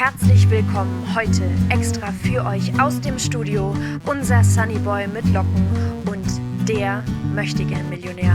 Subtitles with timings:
[0.00, 5.66] Herzlich willkommen heute extra für euch aus dem Studio unser Sunnyboy mit Locken
[6.06, 7.04] und der
[7.34, 8.34] Möchtegern Millionär.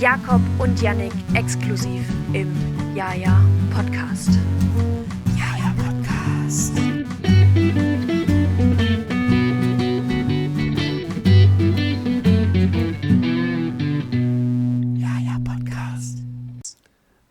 [0.00, 2.50] Jakob und Yannick exklusiv im
[2.94, 3.38] Jaja
[3.70, 4.30] Podcast.
[5.36, 6.83] Jaja Podcast.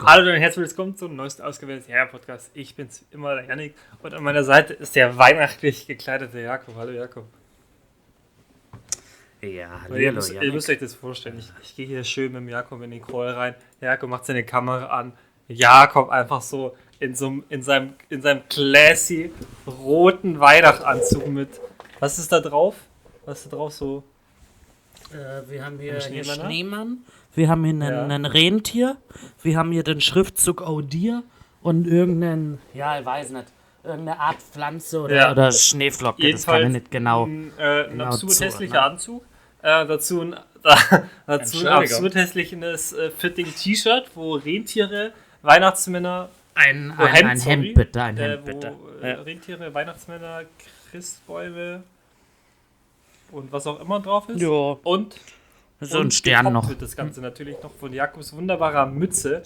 [0.05, 2.51] Hallo und herzlich willkommen zum neuesten Ausgabe des Jaja Podcast.
[2.53, 6.75] Ich bin's immer der Yannick und an meiner Seite ist der weihnachtlich gekleidete Jakob.
[6.75, 7.25] Hallo Jakob.
[9.41, 10.53] Ja, Weil ihr, hallo, müsst, ihr Janik.
[10.53, 11.39] müsst euch das vorstellen.
[11.39, 13.55] Ich, ich gehe hier schön mit dem Jakob in den Crawl rein.
[13.81, 15.13] Jakob macht seine Kamera an.
[15.47, 19.31] Jakob einfach so in, so einem- in, seinem, in seinem classy
[19.67, 21.59] roten Weihnachtsanzug mit.
[21.99, 22.75] Was ist da drauf?
[23.25, 24.03] Was ist da drauf so?
[25.11, 26.97] Äh, wir haben hier Ein einen Schneemann?
[27.35, 28.03] Wir haben hier einen, Ja.
[28.03, 28.97] einen Rentier,
[29.41, 31.23] wir haben hier den Schriftzug Audir
[31.61, 33.45] und irgendeinen, ja, ich weiß nicht,
[33.83, 35.31] irgendeine Art Pflanze oder, Ja.
[35.31, 37.25] oder Schneeflocke, das kann ich nicht genau.
[37.25, 38.81] Ein, äh, ein genau absurd zu, hässlicher ne?
[38.83, 39.23] Anzug.
[39.61, 40.35] Äh, dazu ein,
[41.27, 47.51] dazu ein absurd hässliches äh, fitting T-Shirt, wo Rentiere, Weihnachtsmänner, Ein, wo ein, ein sorry,
[47.55, 48.73] Hemd bitte, ein äh, Hemd bitte.
[48.79, 49.21] Wo, äh, Ja.
[49.21, 50.43] Rentiere, Weihnachtsmänner,
[50.91, 51.83] Christbäume
[53.31, 54.39] und was auch immer drauf ist.
[54.39, 55.15] Jo, Und,
[55.85, 56.69] so ein Stern noch.
[56.69, 59.41] wird das Ganze natürlich noch von Jakobs wunderbarer Mütze,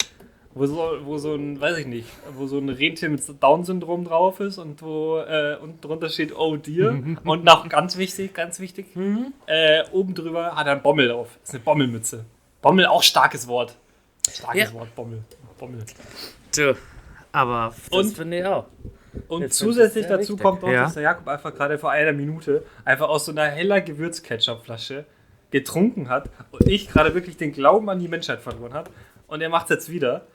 [0.54, 4.40] wo so, wo so ein, weiß ich nicht, wo so ein Rentier mit Down-Syndrom drauf
[4.40, 6.90] ist und wo äh, und drunter steht Oh dear.
[7.24, 9.32] und noch ganz wichtig, ganz wichtig, Mhm.
[9.46, 11.28] äh, oben drüber hat er einen Bommel drauf.
[11.40, 12.24] Das ist eine Bommelmütze.
[12.62, 13.76] Bommel auch starkes Wort.
[14.30, 14.72] Starkes Ja.
[14.74, 15.22] Wort, Bommel.
[15.58, 15.84] Bommel.
[16.56, 16.74] Du,
[17.32, 18.66] aber das Und- finde ich auch.
[19.26, 20.40] Und Jetzt zusätzlich dazu wichtig.
[20.42, 20.82] kommt noch, Ja.
[20.84, 25.04] dass der Jakob einfach gerade vor einer Minute einfach aus so einer heller Gewürzketchupflasche
[25.50, 28.90] getrunken hat und ich gerade wirklich den Glauben an die Menschheit verloren habe.
[29.26, 30.26] Und er macht es jetzt wieder.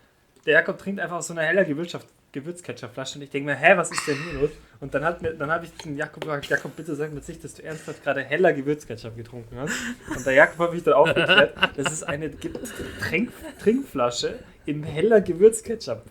[0.45, 1.99] Der Jakob trinkt einfach aus so einer heller Gewürz-
[2.31, 4.49] Gewürzketchupflasche und ich denke mir, hä, was ist denn hier los?
[4.79, 7.29] Und dann, hat mir, dann habe ich den Jakob gesagt, Jakob, bitte sag mir jetzt
[7.29, 9.73] nicht, dass du ernsthaft gerade heller Gewürzketchup getrunken hast.
[10.15, 13.31] Und der Jakob hat mich dann aufgeklärt, dass es eine Getränk
[13.61, 16.01] Trinkflasche in heller Gewürzketchup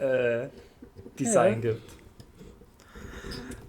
[0.00, 0.48] äh,
[1.18, 1.99] Design gibt.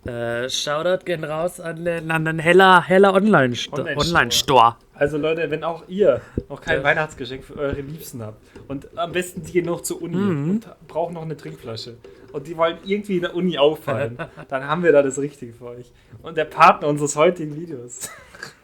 [0.06, 3.82] Äh, Shoutout gehen raus an den, an den Heller, Heller Online-Store.
[3.82, 4.08] Online-Store.
[4.10, 4.76] Online-Store.
[4.94, 6.84] Also Leute, wenn auch ihr noch kein Ja.
[6.84, 11.14] Weihnachtsgeschenk für eure Liebsten habt und am besten die gehen noch zur Uni und brauchen
[11.14, 11.98] noch eine Trinkflasche
[12.32, 14.18] und die wollen irgendwie in der Uni auffallen,
[14.50, 15.92] dann haben wir da das Richtige für euch.
[16.22, 18.10] Und der Partner unseres heutigen Videos.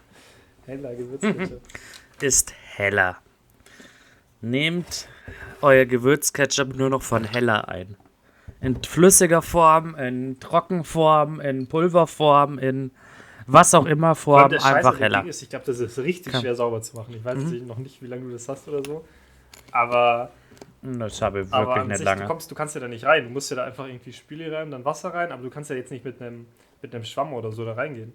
[0.65, 1.61] Heller Gewürzketchup.
[2.21, 3.17] ist heller.
[4.41, 5.07] Nehmt
[5.61, 7.95] euer Gewürzketchup nur noch von heller ein.
[8.59, 12.91] In flüssiger Form, in Trockenform, in Pulverform, in
[13.45, 15.21] was auch immer Form, einfach dem heller.
[15.21, 17.13] Ding Ist, ich glaube, das ist richtig Kann- schwer sauber zu machen.
[17.15, 19.05] Ich weiß jetzt noch nicht, wie lange du das hast oder so.
[19.71, 20.31] Aber,
[20.81, 22.21] Das habe ich wirklich nicht sich, lange.
[22.21, 23.25] Du, kommst, du kannst ja da nicht rein.
[23.25, 25.75] Du musst ja da einfach irgendwie Spüli rein, dann Wasser rein, aber du kannst ja
[25.75, 26.45] jetzt nicht mit einem
[26.81, 28.13] mit einem Schwamm oder so da reingehen.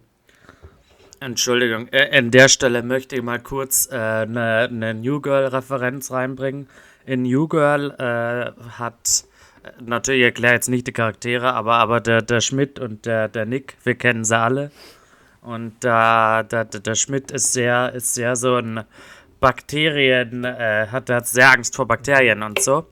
[1.21, 6.69] Entschuldigung, äh, an der Stelle möchte ich mal kurz äh, eine ne New Girl-Referenz reinbringen.
[7.07, 9.25] In New Girl äh, hat,
[9.81, 13.47] natürlich ich erkläre jetzt nicht die Charaktere, aber, aber der, der Schmidt und der, der
[13.47, 14.71] Nick, wir kennen sie alle.
[15.43, 18.85] Und da der, der, Schmidt ist sehr, ist sehr so ein
[19.41, 22.87] Bakterien, äh, hat, hat sehr Angst vor Bakterien und so.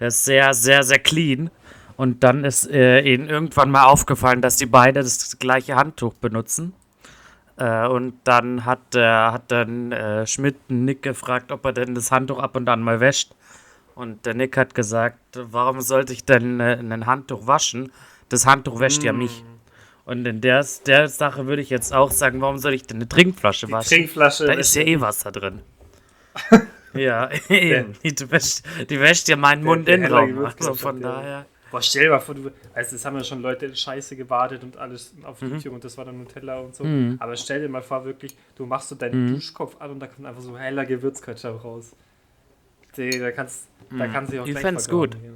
[0.00, 1.50] Der ist sehr, sehr, sehr clean.
[1.96, 6.74] Und dann ist äh, ihnen irgendwann mal aufgefallen, dass die beide das gleiche Handtuch benutzen.
[7.56, 12.10] Äh, und dann hat, der hat dann äh, Schmidt Nick gefragt, ob er denn das
[12.10, 13.34] Handtuch ab und an mal wäscht.
[13.94, 17.92] Und der Nick hat gesagt, warum sollte ich denn äh, ein Handtuch waschen?
[18.28, 19.44] Das Handtuch wäscht ja mich.
[20.04, 23.08] Und in der, der Sache würde ich jetzt auch sagen, warum soll ich denn eine
[23.08, 23.88] Trinkflasche waschen?
[23.88, 24.46] Trinkflasche.
[24.46, 25.60] da ist ja eh Wasser drin.
[26.94, 27.92] ja, eben.
[28.02, 30.44] Die wäscht, die wäscht ja meinen Mundinnenraum.
[30.44, 31.46] Also von daher.
[31.70, 34.62] Boah, stell dir mal vor, du, also das haben ja schon Leute in Scheiße gewartet
[34.62, 35.54] und alles auf Mhm.
[35.54, 36.84] YouTube und das war dann Nutella und so.
[37.18, 38.98] Aber stell dir mal vor, wirklich, du machst so Mhm.
[39.00, 41.96] deinen Duschkopf an und da kommt einfach so heller Gewürzketchup raus.
[42.96, 44.56] Die, da kannst, da kann sich auch Mhm.
[44.56, 45.34] Ich vergraben hier.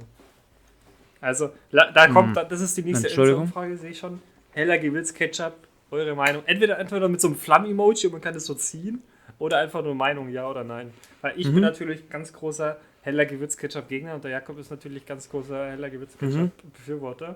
[1.21, 3.41] Also, da kommt, da, das ist die nächste Mhm.
[3.41, 4.21] Umfrage, sehe ich schon.
[4.51, 5.53] Heller Gewürzketchup,
[5.91, 6.43] eure Meinung.
[6.45, 9.01] Entweder, entweder mit so einem Flamm-Emoji und man kann das so ziehen
[9.37, 10.93] oder einfach nur Meinung, ja oder nein.
[11.21, 11.53] Weil ich Mhm.
[11.55, 17.35] bin natürlich ganz großer heller Gewürzketchup-Gegner und der Jakob ist natürlich ganz großer heller Gewürzketchup-Befürworter.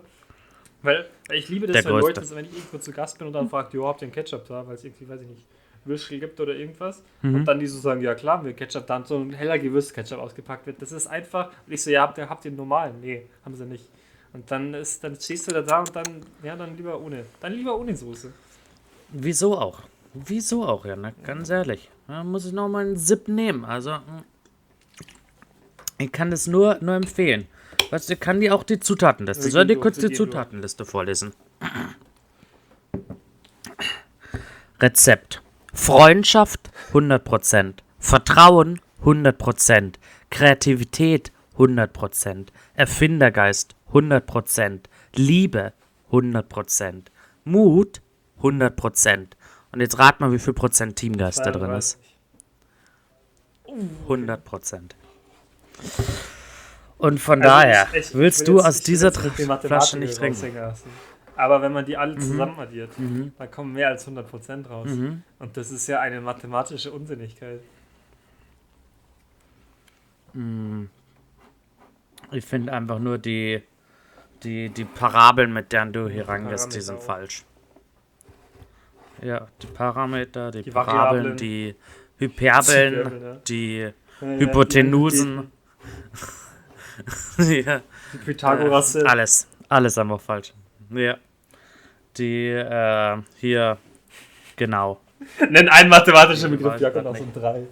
[0.81, 1.81] Weil, weil ich liebe das, Mhm.
[1.81, 2.01] Der wenn.
[2.01, 4.45] Leute, wenn ich irgendwo zu Gast bin und dann fragt, jo, habt ihr einen Ketchup
[4.47, 4.65] da?
[4.67, 5.45] Weil es irgendwie, weiß ich nicht,
[5.85, 7.03] Würschel gibt oder irgendwas.
[7.21, 7.35] Mhm.
[7.35, 10.19] Und dann die so sagen, ja klar, haben wir Ketchup, dann so ein heller Gewürzketchup
[10.19, 10.81] ausgepackt wird.
[10.81, 11.51] Das ist einfach.
[11.65, 13.00] Und ich so, ja, habt ihr, habt ihr normalen?
[13.01, 13.89] Nee, haben sie nicht.
[14.33, 16.06] Und dann ist, dann stehst du da, da und dann,
[16.41, 17.25] ja, dann lieber ohne.
[17.39, 18.33] Dann lieber ohne Soße.
[19.09, 19.81] Wieso auch?
[20.13, 21.13] Wieso auch, ja, ne?
[21.24, 21.89] ganz ehrlich.
[22.07, 23.63] Da muss ich noch mal einen Sip nehmen.
[23.63, 23.97] Also,
[26.00, 27.47] ich kann das nur, nur empfehlen.
[27.91, 29.51] Was, ich kann dir auch die Zutatenliste.
[29.51, 30.12] Soll dir kurz die.
[30.12, 31.33] Zutatenliste vorlesen?
[34.79, 35.42] Rezept.
[35.73, 37.73] Freundschaft 100%.
[37.99, 39.95] Vertrauen 100%.
[40.29, 42.47] Kreativität 100%.
[42.75, 44.79] Erfindergeist 100%.
[45.15, 45.73] Liebe
[46.11, 47.03] 100%.
[47.43, 48.01] Mut
[48.41, 49.27] 100%.
[49.71, 51.97] Und jetzt rat mal, wie viel Prozent Teamgeist da drin ist.
[54.07, 54.95] 100 Prozent.
[56.97, 60.15] Und von Also daher, ich- ich willst will du jetzt- aus ich dieser Flasche nicht
[60.17, 60.53] trinken?
[61.35, 62.21] Aber wenn man die alle Mhm.
[62.21, 62.91] zusammen addiert,
[63.38, 64.89] dann kommen mehr als 100% raus.
[65.39, 67.59] Und das ist ja eine mathematische Unsinnigkeit.
[72.31, 73.62] Ich finde einfach nur die,
[74.44, 77.03] die, die Parabeln, mit deren du hier die rangehst, die sind auch.
[77.03, 77.45] falsch.
[79.21, 81.38] Ja, die Parameter, die, Die Parabeln, Variablen.
[81.38, 81.75] die
[82.18, 83.36] Hyperbeln, Hyperbeln, ja.
[83.47, 83.77] die
[84.21, 85.51] Ja, Hypotenusen.
[87.38, 87.81] ja,
[88.12, 88.95] Die Pythagoras.
[88.95, 90.53] äh, alles, alles einfach falsch.
[90.95, 91.17] Ja.
[92.17, 93.77] Die, äh, hier,
[94.55, 94.99] genau.
[95.49, 97.63] Nenn einen mathematischen Begriff, Jakob, aus um drei.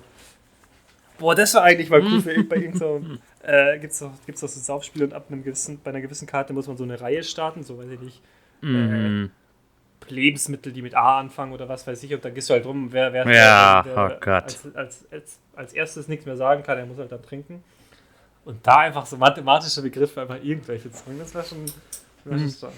[1.20, 3.20] Boah, das war eigentlich mal cool für bei irgendeinem.
[3.44, 6.54] Äh, gibt's doch, gibt's doch so Saufspiele und ab einem gewissen, bei einer gewissen Karte
[6.54, 8.22] muss man so eine Reihe starten, so weiß ich nicht.
[8.62, 9.32] Mhm.
[10.08, 12.92] Lebensmittel, die mit A anfangen oder was weiß ich, und dann gehst du halt rum,
[12.92, 14.44] wer, wer, Ja, wer, oh Gott.
[14.44, 17.64] Als, als, als, als erstes nichts mehr sagen kann, der muss halt dann trinken.
[18.44, 21.66] Und da einfach so mathematische Begriffe einfach irgendwelche zu bringen, das wäre schon,
[22.24, 22.40] Mhm.
[22.40, 22.74] schon stark.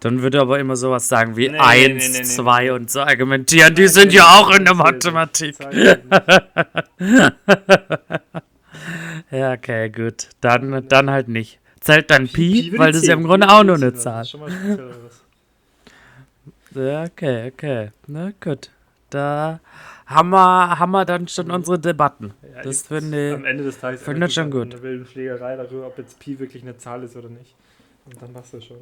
[0.00, 2.90] Dann würde aber immer sowas sagen wie Nee, nee, 1, nee, nee, nee, 2 und
[2.90, 3.74] so argumentieren.
[3.74, 5.56] Die sind ja auch in der Mathematik.
[9.30, 10.28] Ja, okay, gut.
[10.40, 11.60] Dann, dann halt nicht.
[11.80, 14.24] Zählt dann Pi, weil das ist ja im Grunde auch nur eine Zahl.
[16.74, 17.90] Ja, okay, okay.
[18.06, 18.70] Na gut.
[19.10, 19.60] Da
[20.06, 22.32] haben wir, haben wir dann schon unsere Debatten.
[22.42, 24.72] Ja, Das finde Am Ende des Tages finde ich schon gut.
[24.72, 27.54] Eine wilde Schlägerei darüber, ob jetzt Pi wirklich eine Zahl ist oder nicht.
[28.06, 28.78] Und dann passt das schon.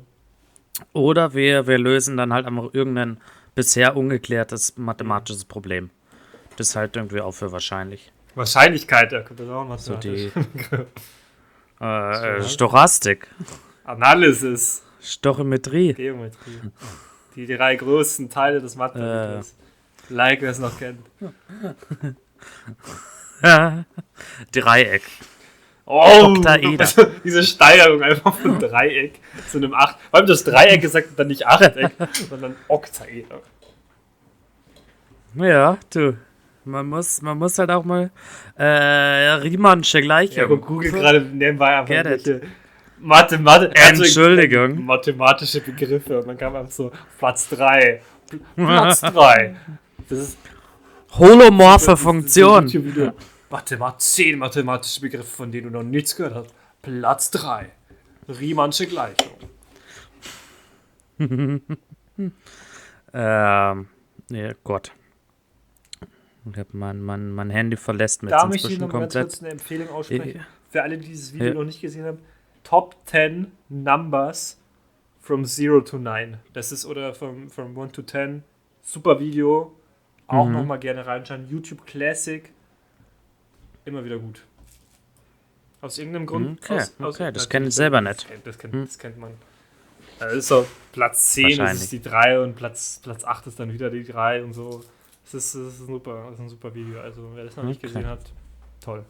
[0.92, 3.20] Oder wir, wir lösen dann halt einfach irgendein
[3.54, 5.90] bisher ungeklärtes mathematisches Problem.
[6.56, 8.12] Das halt irgendwie auch für wahrscheinlich.
[8.34, 10.30] Wahrscheinlichkeit, da kommt das auch mal So die
[11.80, 13.28] äh, äh, Stochastik,
[13.84, 15.94] Analysis, Stochimetrie.
[15.94, 16.60] Geometrie.
[17.36, 19.50] Die drei größten Teile des Mathematikers.
[19.50, 20.14] Äh.
[20.14, 21.00] Like, wer es noch kennt.
[24.52, 25.02] Dreieck.
[25.90, 26.80] Oh, Oktaeder.
[26.80, 29.18] also diese Steigerung einfach von Dreieck
[29.50, 29.96] zu einem Acht.
[30.10, 31.92] Vor allem das Dreieck gesagt dann nicht Achteck,
[32.28, 33.40] sondern Oktaeder.
[35.34, 36.16] Ja, du.
[36.64, 38.10] Man muss, man muss halt auch mal
[38.58, 40.44] äh, Riemannsche Ja, Gleichung.
[40.44, 42.42] aber Google gerade nebenbei einfach welche
[43.00, 44.84] Mathemati also Entschuldigung.
[44.84, 48.02] mathematische Begriffe und dann kam einfach so Platz 3.
[48.56, 49.56] Platz 3.
[50.08, 50.38] Das ist
[51.12, 52.04] Holomorphe das ist
[53.50, 53.82] Funktion.
[53.82, 53.88] ein YouTube-Video.
[53.88, 56.54] Mathemat 10 mathematische Begriffe, von denen du noch nichts gehört hast.
[56.82, 57.70] Platz 3.
[58.28, 59.36] Riemannsche Gleichung.
[63.14, 63.88] Ähm,
[64.30, 64.92] ja, Gott.
[66.52, 69.50] Ich hab mein, mein, mein Handy verlässt mich Da möchte ich noch ganz kurz eine
[69.52, 70.38] Empfehlung aussprechen.
[70.40, 70.46] Ja.
[70.68, 71.54] Für alle, die dieses Video Ja.
[71.54, 72.18] noch nicht gesehen haben.
[72.64, 74.60] Top 10 Numbers
[75.20, 76.36] from 0 to 9.
[76.52, 78.42] Das ist oder from, from 1 to 10.
[78.82, 79.74] Super Video.
[80.26, 80.52] Auch Mhm.
[80.52, 81.48] nochmal gerne reinschauen.
[81.48, 82.52] YouTube Classic.
[83.88, 84.42] Immer wieder gut.
[85.80, 86.60] Aus irgendeinem Grund.
[86.62, 88.20] Okay, aus, aus, okay, das natürlich- kenn ich selber nicht.
[88.24, 88.84] Das kennt, das kennt, Hm.
[88.84, 89.30] das kennt man.
[90.18, 91.82] Das ist so Platz 10 das Wahrscheinlich.
[91.84, 94.84] ist die 3 und Platz, Platz 8 ist dann wieder die 3 und so.
[95.24, 97.00] Das ist, das ist super, das ist ein super Video.
[97.00, 97.86] Also wer das noch nicht Okay.
[97.86, 98.20] gesehen hat,
[98.82, 99.04] toll.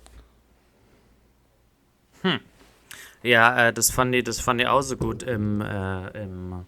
[3.22, 6.66] Ja, äh, das fand ich, das fand ich auch so gut im, äh, im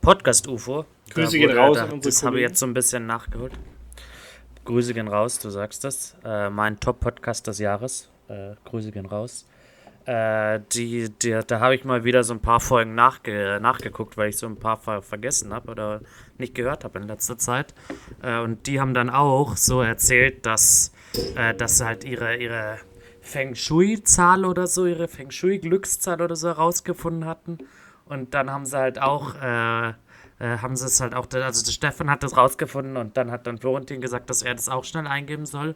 [0.00, 0.84] Podcast UFO.
[1.10, 3.52] Grüße Da gehen raus da, Das habe ich jetzt so ein bisschen nachgeholt.
[4.66, 6.16] Grüße gehen raus, du sagst das.
[6.24, 8.10] Äh, mein Top-Podcast des Jahres.
[8.28, 9.46] Äh, Grüße gehen raus.
[10.04, 14.28] Äh, die, die, da habe ich mal wieder so ein paar Folgen nachge nachgeguckt, weil
[14.28, 16.00] ich so ein paar ver vergessen habe oder
[16.38, 17.74] nicht gehört habe in letzter Zeit.
[18.22, 20.92] Äh, und die haben dann auch so erzählt, dass,
[21.36, 22.78] äh, dass halt ihre, ihre
[23.20, 27.58] Feng Shui-Zahl oder so, ihre Feng Shui-Glückszahl oder so herausgefunden hatten.
[28.04, 29.34] Und dann haben sie halt auch,
[30.38, 33.46] äh, haben sie es halt auch, also der Stefan hat das rausgefunden und dann hat
[33.46, 35.74] dann Florentin gesagt, dass er das auch schnell eingeben soll.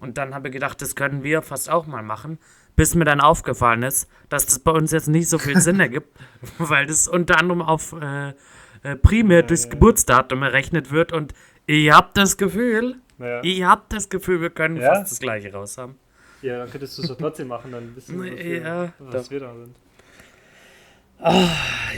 [0.00, 2.38] Und dann habe ich gedacht, das können wir fast auch mal machen.
[2.76, 6.14] Bis mir dann aufgefallen ist, dass das bei uns jetzt nicht so viel Sinn ergibt,
[6.58, 8.34] weil das unter anderem auf äh,
[8.82, 11.32] äh, primär durchs Geburtsdatum errechnet wird und
[11.64, 13.40] ich habe das Gefühl, Naja.
[13.42, 14.94] ich habe das Gefühl, wir können Ja?
[14.94, 15.98] fast das gleiche raus haben.
[16.42, 19.54] Ja, dann könntest du es doch trotzdem machen, dann wissen wir, Ja, was wir da
[19.54, 19.74] sind.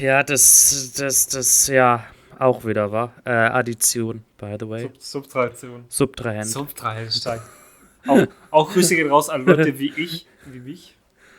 [0.01, 2.05] Ja, das, das, das, ja,
[2.39, 3.13] auch wieder war.
[3.25, 4.83] Äh, Addition, by the way.
[4.83, 5.85] Sub Subtraktion.
[5.89, 6.47] Subtrahend.
[6.47, 7.43] Subtrahend, stark.
[8.07, 10.97] auch, auch Grüße gehen raus an Leute wie ich, wie mich.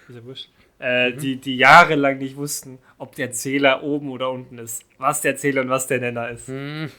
[0.08, 0.50] Ist ja wurscht.
[0.80, 4.84] äh, die, die jahrelang nicht wussten, ob der Zähler oben oder unten ist.
[4.98, 6.48] Was der Zähler und was der Nenner ist.
[6.48, 6.92] Hm.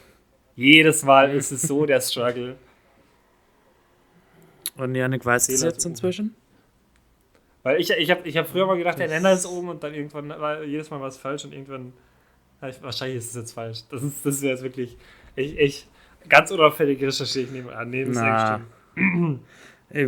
[0.55, 2.55] Jedes Mal ist es so der Struggle.
[4.77, 6.35] Und Janik weiß es jetzt inzwischen?
[7.63, 9.93] Weil ich, ich habe ich hab früher mal gedacht, der Nenner ist oben und dann
[9.93, 11.93] irgendwann war jedes Mal was falsch und irgendwann.
[12.81, 13.81] Wahrscheinlich ist es jetzt falsch.
[13.89, 14.97] Das ist, das wäre jetzt wirklich.
[15.35, 15.87] Ich, ich,
[16.29, 17.89] ganz unauffällig recherchiere ich nehme an.
[17.89, 18.61] Nee, das ist Na,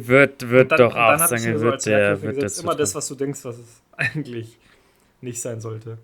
[0.08, 2.96] würde würd Und dann- doch auch ich so würde Merkhilfe würd gesetzt, das immer das,
[2.96, 4.58] was du denkst, was es eigentlich
[5.22, 5.98] nicht sein sollte.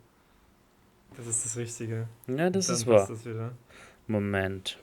[1.17, 2.07] Das ist das Richtige.
[2.27, 3.09] Ja, das ist wahr.
[4.07, 4.77] Moment.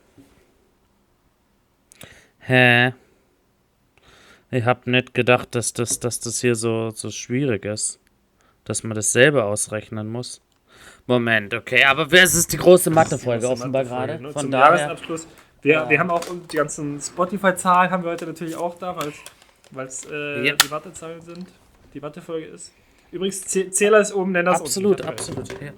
[2.41, 2.93] Hä?
[4.51, 7.99] Ich hab nicht gedacht, dass das, dass das hier so, so schwierig ist.
[8.65, 10.41] Dass man das selber ausrechnen muss.
[11.07, 14.21] Moment, okay, aber wer es ist die große Mathe-Folge offenbar gerade.
[14.21, 14.33] ne?
[14.33, 14.77] Von Zum daher.
[14.79, 15.27] Jahresabschluss.
[15.63, 15.89] Wir, Ja.
[15.91, 18.97] wir haben auch die ganzen Spotify-Zahlen haben wir heute natürlich auch da,
[19.71, 20.55] weil es äh, Ja.
[20.55, 21.47] die Wattezahlen sind.
[21.95, 22.73] Die Wattefolge ist.
[23.11, 25.09] Übrigens, Zäh- Zähler ist oben, Nenner ist Absolut, unten.
[25.09, 25.49] absolut.
[25.63, 25.73] Ja.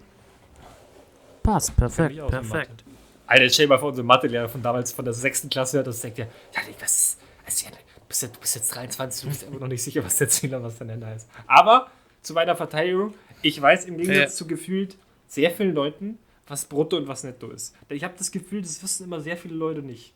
[1.42, 2.84] Passt, perfekt, perfekt.
[3.26, 6.00] Alter, stell dir mal vor, unsere Mathelehrer von damals, von der sechsten Klasse, hört das
[6.00, 7.76] denkt ja, ja, was ist, ja, du,
[8.08, 10.62] bist ja, du bist jetzt 23, du bist immer noch nicht sicher, was der Zähler,
[10.62, 11.28] was der Nenner ist.
[11.46, 11.90] Aber
[12.22, 14.36] zu meiner Verteidigung, ich weiß im Gegensatz Ja.
[14.36, 14.96] zu gefühlt
[15.26, 17.74] sehr vielen Leuten, was Brutto und was Netto ist.
[17.90, 20.14] Ich habe das Gefühl, das wissen immer sehr viele Leute nicht.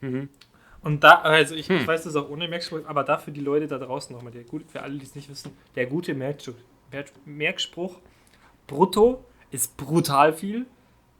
[0.00, 0.28] Mhm.
[0.82, 1.76] Und da, also ich, Hm.
[1.78, 4.62] ich weiß das auch ohne Merkspruch, aber dafür die Leute da draußen nochmal, der gut,
[4.70, 6.54] für alle, die es nicht wissen, der gute Merkspruch,
[6.90, 7.98] Merk- Merkspruch
[8.66, 10.64] Brutto ist brutal viel,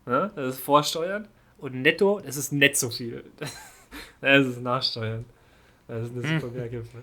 [0.07, 0.31] ne?
[0.35, 1.29] das ist Vorsteuern,
[1.59, 3.25] und Netto, das ist nicht so viel.
[4.21, 5.25] Das ist Nachsteuern.
[5.91, 6.41] Das ist eine Hm.
[6.41, 6.99] super Merkhilfe.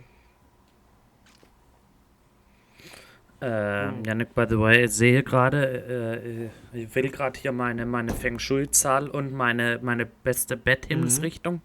[3.39, 8.13] Ähm, Janik, by the way, ich sehe gerade, äh, ich will gerade hier meine, meine
[8.13, 11.61] Feng Shui-Zahl und meine, meine beste Betthimmelsrichtung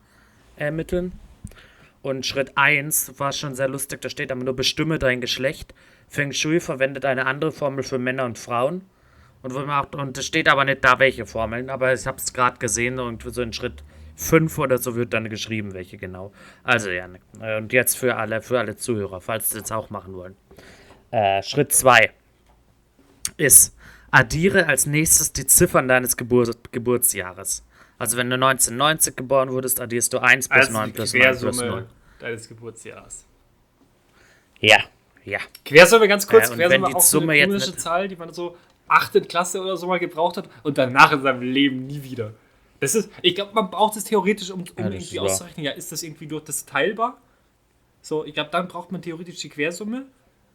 [0.56, 1.12] ermitteln.
[2.02, 5.72] Und Schritt 1 war schon sehr lustig, da steht aber nur bestimme dein Geschlecht.
[6.08, 8.82] Feng Shui verwendet eine andere Formel für Männer und Frauen.
[9.42, 12.98] Und, und es steht aber nicht da, welche Formeln, aber ich habe es gerade gesehen
[12.98, 13.82] und so in Schritt
[14.16, 16.32] 5 oder so wird dann geschrieben, welche genau.
[16.62, 20.14] Also Janik, äh, und jetzt für alle, für alle Zuhörer, falls sie es auch machen
[20.14, 20.36] wollen.
[21.10, 22.10] Äh, Schritt 2
[23.36, 23.74] ist,
[24.10, 27.64] addiere als nächstes die Ziffern deines Gebur Geburtsjahres.
[27.98, 31.22] Also wenn du 1990 geboren wurdest, addierst du 1 plus Also 9 die plus 9
[31.22, 31.52] plus 0.
[31.52, 31.86] Quersumme
[32.18, 33.24] deines Geburtsjahres.
[34.60, 34.78] Ja,
[35.24, 35.38] ja.
[35.64, 38.56] Quersumme ganz kurz, Äh, Quersumme auch so Summe eine jetzt komische Zahl, die man so
[38.88, 39.28] 8.
[39.28, 42.32] Klasse oder so mal gebraucht hat und danach in seinem Leben nie wieder.
[42.82, 45.92] Das ist, ich glaube, man braucht es theoretisch, um, um Ja, irgendwie auszurechnen, ja, ist
[45.92, 47.16] das irgendwie durch das teilbar?
[48.00, 50.06] So, ich glaube, dann braucht man theoretisch die Quersumme.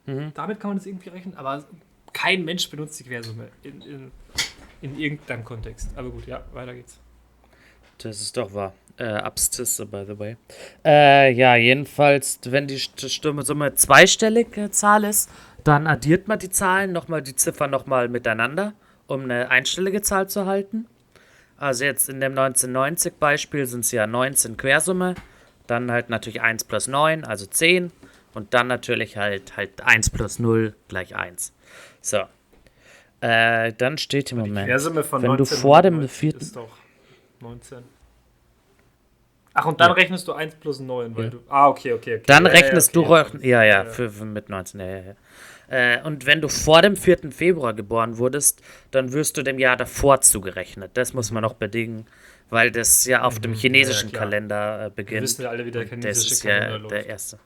[0.05, 0.33] Mhm.
[0.33, 1.63] Damit kann man das irgendwie rechnen, aber
[2.11, 4.11] kein Mensch benutzt die Quersumme in, in,
[4.81, 5.89] in irgendeinem Kontext.
[5.95, 6.99] Aber gut, ja, weiter geht's.
[7.99, 8.73] Das ist doch wahr.
[8.97, 10.35] Äh, Abszisse, by the way.
[10.83, 15.29] Äh, ja, jedenfalls, wenn die Summe zweistellige Zahl ist,
[15.63, 18.73] dann addiert man die Zahlen, nochmal die Ziffern nochmal miteinander,
[19.07, 20.87] um eine einstellige Zahl zu halten.
[21.57, 25.15] Also jetzt in dem 1990-Beispiel sind es ja 19 Quersumme,
[25.65, 27.91] dann halt natürlich 1 plus 9, also 10
[28.33, 31.53] und dann natürlich halt, halt 1 plus 0 gleich 1.
[32.01, 32.19] So.
[33.21, 36.77] Äh, dann steht im Moment, Quersumme von wenn du 19 vor dem vierten- Ist doch
[37.41, 37.79] 19.
[39.55, 39.93] Ach, und dann Ja.
[39.93, 41.29] rechnest du 1 plus 9, weil Ja.
[41.31, 41.39] du.
[41.49, 42.23] Ah, okay, okay, okay.
[42.27, 43.85] Dann Ja, rechnest okay, du, ja, ja.
[43.85, 45.13] für, für mit 19, ja, ja, ja.
[45.69, 47.31] Äh, und wenn du vor dem 4.
[47.31, 50.91] Februar geboren wurdest, dann wirst du dem Jahr davor zugerechnet.
[50.95, 52.05] Das muss man noch bedingen,
[52.49, 54.11] weil das ja auf dem chinesischen Mhm.
[54.11, 54.23] klar.
[54.23, 55.23] Kalender äh, Wir beginnt.
[55.23, 56.91] wissen ja alle, wie der Und das chinesische ist ja Kalender läuft.
[56.91, 57.39] der erste.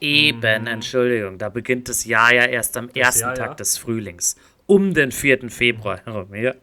[0.00, 3.54] Eben, Entschuldigung, da beginnt das Jahr ja erst am ersten Jahr, Tag ja?
[3.54, 4.36] des Frühlings.
[4.66, 5.48] Um den 4.
[5.48, 6.54] Februar herum, ja.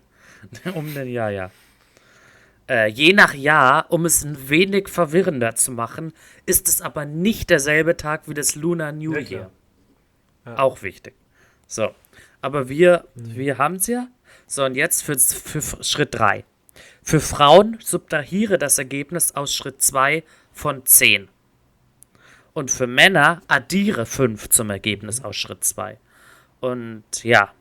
[0.75, 1.49] um den Jahr, ja.
[2.69, 6.13] Äh, je nach Jahr, um es ein wenig verwirrender zu machen,
[6.45, 9.51] ist es aber nicht derselbe Tag wie das Lunar New Ja, Year.
[10.45, 10.59] Ja.
[10.59, 11.13] Auch wichtig.
[11.67, 11.93] So.
[12.41, 14.07] Aber wir, wir haben es ja.
[14.47, 16.43] So, und jetzt für, für Schritt 3.
[17.01, 21.29] Für Frauen subtrahiere das Ergebnis aus Schritt 2 von 10.
[22.53, 25.97] Und für Männer addiere 5 zum Ergebnis aus Schritt 2.
[26.59, 27.51] Und ja,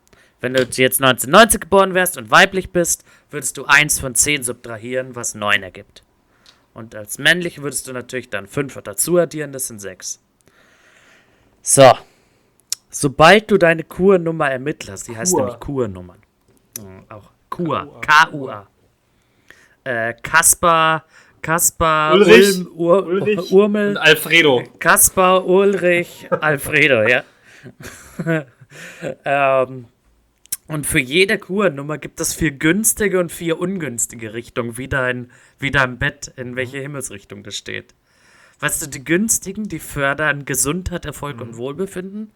[0.40, 5.14] wenn du jetzt 1990 geboren wärst und weiblich bist, würdest du 1 von 10 subtrahieren,
[5.14, 6.02] was 9 ergibt.
[6.74, 10.20] Und als männlich würdest du natürlich dann 5 dazu addieren, das sind 6.
[11.62, 11.92] So.
[12.94, 16.18] Sobald du deine Kurnummer ermittelst, die heißt nämlich Kurnummern.
[16.78, 18.00] Mhm, Auch Kur.
[18.00, 18.00] K-U-A.
[18.00, 18.68] K-U-A.
[19.84, 21.04] Äh, Kaspar,
[21.40, 22.58] Kaspar, Ulrich.
[22.58, 24.62] Ulm, Ur, Ulrich Urmel, Und Alfredo.
[24.78, 27.24] Kaspar, Ulrich, Alfredo, ja.
[29.24, 29.86] ähm,
[30.68, 35.70] und für jede Kurnummer gibt es vier günstige und vier ungünstige Richtungen, wie dein, wie
[35.70, 37.94] dein Bett, in welche Himmelsrichtung das steht.
[38.60, 42.30] Weißt du, die günstigen, die fördern Gesundheit, Erfolg und Wohlbefinden.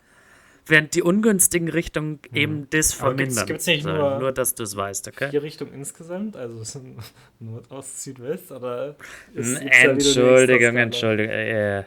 [0.67, 3.05] Während die ungünstigen Richtungen eben das Mhm.
[3.07, 3.47] Aber gibt's- vermindern.
[3.47, 5.31] gibt's nicht So, nur- nur, dass du es weißt, okay?
[5.31, 6.97] Vier Richtungen insgesamt, also es sind
[7.41, 8.97] Nordost, Südwest oder
[9.37, 10.77] eine Entschuldigung?
[10.77, 11.33] Entschuldigung.
[11.33, 11.85] Äh,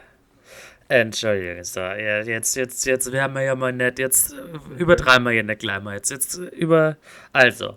[0.88, 4.00] Entschuldigung, so, jetzt, jetzt, jetzt wären wir ja mal nett.
[4.00, 4.36] Jetzt äh,
[4.82, 5.94] übertreiben wir hier nicht gleich mal.
[5.94, 6.96] Jetzt, jetzt äh, über.
[7.32, 7.76] Also,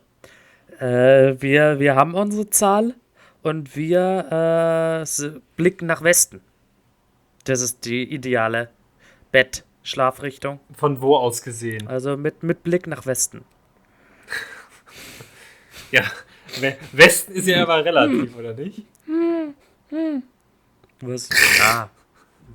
[0.79, 2.95] äh, wir, wir haben unsere Zahl
[3.43, 6.41] und wir äh, blicken nach Westen.
[7.43, 8.69] Das ist die ideale
[9.83, 10.59] Bett-Schlafrichtung.
[10.75, 11.87] Von wo aus gesehen?
[11.87, 13.43] Also mit, mit Blick nach Westen.
[15.91, 16.01] Ja,
[16.59, 18.83] We- Westen ist ja aber relativ, oder nicht?
[21.01, 21.29] Was?
[21.59, 21.89] Ja.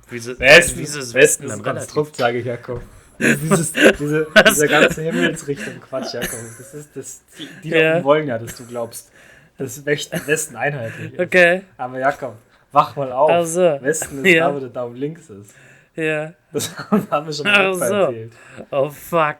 [0.09, 1.75] Wieso, Westen, wieso ist Westen Westen ist ein?
[1.75, 2.81] Konstrukt, sage ich Jakob.
[3.19, 6.39] Dieses, diese, diese ganze Himmelsrichtung, Quatsch, Jakob.
[6.57, 8.03] Das ist, das, die die Ja.
[8.03, 9.11] wollen ja, dass du glaubst,
[9.57, 11.19] dass Westen Westen einheitlich ist.
[11.19, 12.35] Okay, Aber Jakob,
[12.71, 13.29] wach mal auf.
[13.31, 13.61] Ach so.
[13.81, 14.47] Westen ist Ja.
[14.49, 15.53] da, wo der Daumen links ist.
[15.95, 16.33] Ja.
[16.51, 17.93] Das haben wir schon Ach mal so.
[17.95, 18.33] erzählt.
[18.71, 19.37] Oh fuck.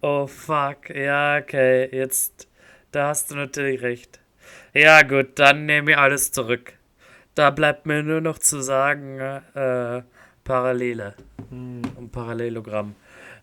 [0.00, 0.90] Oh fuck.
[0.94, 1.88] Ja, okay.
[1.94, 2.48] Jetzt.
[2.90, 4.20] Da hast du natürlich recht.
[4.74, 6.74] Ja, gut, dann nehme ich alles zurück.
[7.34, 10.02] Da bleibt mir nur noch zu sagen, äh,
[10.44, 11.14] Parallele.
[11.50, 12.94] Und Parallelogramm.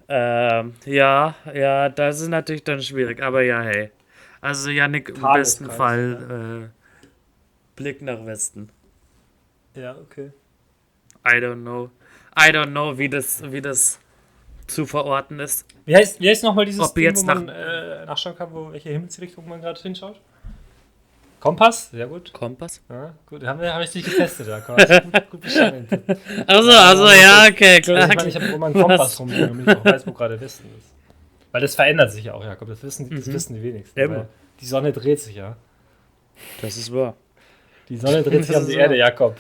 [0.08, 3.92] Ähm, ja, ja, das ist natürlich dann schwierig, aber ja, hey.
[4.42, 6.80] Also, Yannick, im besten Fall äh,
[7.76, 8.70] Blick nach Westen.
[9.76, 10.32] Ja, okay.
[11.30, 11.90] I don't know.
[12.38, 14.00] I don't know, wie das, wie das
[14.68, 15.66] zu verorten ist.
[15.86, 18.72] Wie heißt, wie heißt nochmal dieses Ob Ding, jetzt wo man äh, nachschauen kann, wo,
[18.72, 20.20] welche Himmelsrichtung man gerade hinschaut?
[21.40, 21.90] Kompass?
[21.92, 22.34] Sehr gut.
[22.34, 22.82] Kompass?
[22.90, 24.60] Ja, gut, haben wir, hab ich dich getestet, da.
[24.60, 25.88] Du gut, gut bestanden.
[26.48, 28.10] Also, also, ja, okay, klar.
[28.10, 30.68] ich meine, ich habe immer einen Kompass rumliegen, damit ich auch weiß, wo gerade Westen
[30.78, 30.94] ist.
[31.52, 32.68] Weil das verändert sich ja auch, Jakob.
[32.68, 34.00] Das wissen, das wissen die wenigsten.
[34.00, 34.28] Immer.
[34.60, 35.56] Die Sonne dreht sich ja.
[36.62, 37.16] Das ist wahr.
[37.88, 38.98] Die Sonne dreht sich um die Erde.
[38.98, 39.38] Jakob.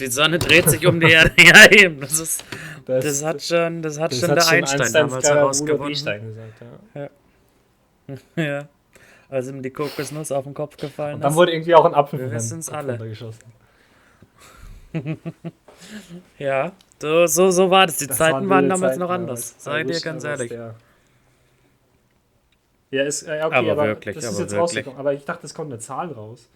[0.00, 1.32] Die Sonne dreht sich um die Erde.
[1.38, 2.00] Ja, eben.
[2.00, 2.44] Das, ist,
[2.86, 5.86] Das, das hat schon, das hat das schon hat der schon Einstein damals herausgefunden.
[5.86, 6.62] Einstein gesagt,
[6.94, 7.10] ja.
[8.42, 8.68] Ja.
[9.28, 11.36] Als ihm die Kokosnuss auf den Kopf gefallen Und dann ist.
[11.36, 12.98] wurde irgendwie auch ein Apfel Wir wissen's Kopf alle.
[16.38, 17.98] Ja, so, so, so war das.
[17.98, 19.14] Die Das Zeiten waren damals Zeiten, noch ja.
[19.14, 19.54] anders.
[19.58, 20.52] Sei dir wish ganz was ehrlich.
[22.90, 24.60] Ja, ist, äh, okay, Aber aber, wirklich, das ist aber jetzt wirklich.
[24.60, 24.98] rausgekommen.
[24.98, 26.48] Aber ich dachte, es kommt eine Zahl raus.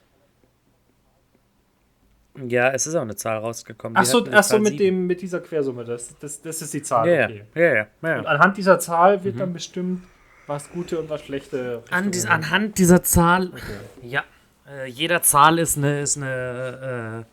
[2.37, 3.97] Ja, es ist auch eine Zahl rausgekommen.
[3.97, 5.85] Ach Die so, hatten eine ach so mit, dem, mit dieser Quersumme.
[5.85, 7.09] Das, das, das ist die Zahl.
[7.09, 7.45] Ja, okay.
[7.55, 10.03] ja, ja, ja, Und anhand dieser Zahl wird dann bestimmt,
[10.47, 11.83] was gute und was schlechte.
[11.91, 13.63] An dies, anhand dieser Zahl Okay.
[14.03, 14.25] Ja,
[14.69, 17.25] äh, jeder Zahl ist eine, ist eine,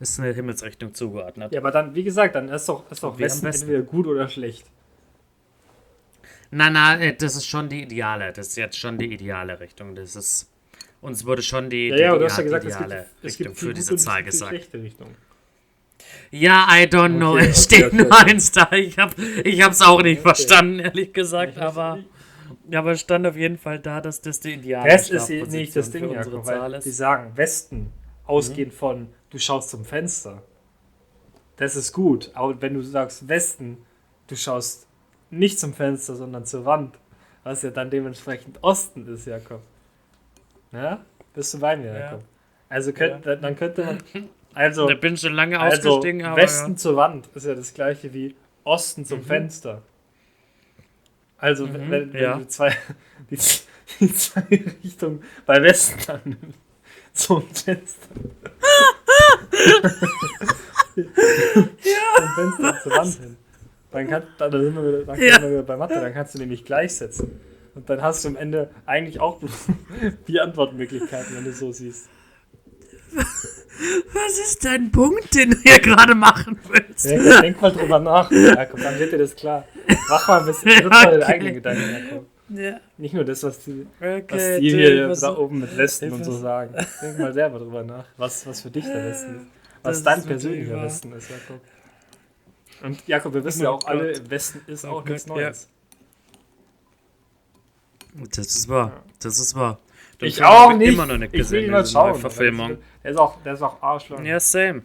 [0.00, 1.52] äh, ist eine Himmelsrichtung zugeordnet.
[1.52, 3.66] Ja, aber dann, wie gesagt, dann ist doch, ist doch Westen besten.
[3.68, 4.66] entweder gut oder schlecht.
[6.50, 8.32] Na, na, äh, das ist schon die ideale.
[8.32, 9.94] Das ist jetzt schon die ideale Richtung.
[9.94, 10.50] Das ist.
[11.00, 13.24] Uns wurde schon die, Ja, die ja, du hast ja gesagt, es gibt, ideale es
[13.24, 14.68] Richtung gibt für diese Zahl gesagt.
[16.30, 17.34] Ja, I don't know.
[17.34, 18.30] Okay, es steht okay, nur okay.
[18.30, 18.70] eins da.
[18.72, 21.58] Ich hab, ich hab's auch nicht verstanden, ehrlich gesagt.
[21.58, 22.00] Aber,
[22.72, 25.86] aber es stand auf jeden Fall da, dass das die ideale Das ist nicht das
[25.86, 26.84] für Ding, unsere Jakob, Zahl ist.
[26.84, 27.92] die sagen Westen,
[28.26, 30.42] ausgehend von du schaust zum Fenster.
[31.56, 32.30] Das ist gut.
[32.34, 33.78] Aber wenn du sagst Westen,
[34.26, 34.86] du schaust
[35.30, 36.98] nicht zum Fenster, sondern zur Wand,
[37.42, 39.62] was ja dann dementsprechend Osten ist, Jakob.
[40.72, 41.04] Ja?
[41.34, 42.18] Bist du bei mir, Ja.
[42.70, 43.98] Also könnt, dann könnte man.
[44.52, 46.36] Also, Da bin ich schon lange also ausgestiegen, aber.
[46.42, 49.80] Westen zur Wand ist ja das gleiche wie Osten zum Fenster.
[51.38, 52.36] Also, Mhm, wenn, wenn ja.
[52.38, 52.76] du zwei,
[53.30, 53.38] die,
[54.00, 54.42] die zwei
[54.84, 56.58] Richtungen bei Westen annimmst,
[57.14, 58.08] zum Fenster.
[60.94, 61.04] Zum
[62.34, 63.36] Fenster zur Wand hin.
[63.90, 65.34] Dann, kann, dann, sind wir wieder, dann Ja.
[65.34, 67.40] sind wir wieder bei Mathe, dann kannst du nämlich gleichsetzen.
[67.78, 69.68] Und dann hast du am Ende eigentlich auch bloß
[70.26, 72.08] vier Antwortmöglichkeiten, wenn du so siehst.
[74.12, 77.04] Was ist dein Punkt, den du hier gerade machen willst?
[77.06, 79.64] Ja, denk mal drüber nach, Jakob, dann wird dir das klar.
[80.10, 81.32] Mach mal ein bisschen, Ja, mal deine okay.
[81.34, 82.26] eigenen Gedanken, Jakob.
[82.48, 84.24] Ja, Nicht nur das, was die, okay.
[84.28, 86.74] was die hier da oben mit Westen und so sagen.
[87.00, 89.46] Denk mal selber drüber nach, was, was für dich der Westen ist.
[89.84, 90.82] Was dein persönlicher.
[90.82, 91.60] Westen ist, Jakob.
[92.82, 95.26] Und Jakob, wir wissen Oh ja auch alle, im Westen ist Oh auch nichts.
[95.28, 95.68] Neues.
[98.34, 99.04] Das ist wahr.
[99.20, 99.78] Das ist wahr.
[100.20, 100.92] Den Ich auch nicht.
[100.94, 102.14] Immer noch nicht ich gesehen, diese neue schauen.
[102.20, 102.78] Verfilmung.
[103.04, 104.24] Der ist auch, der ist auch arschlang.
[104.24, 104.82] Ja, same.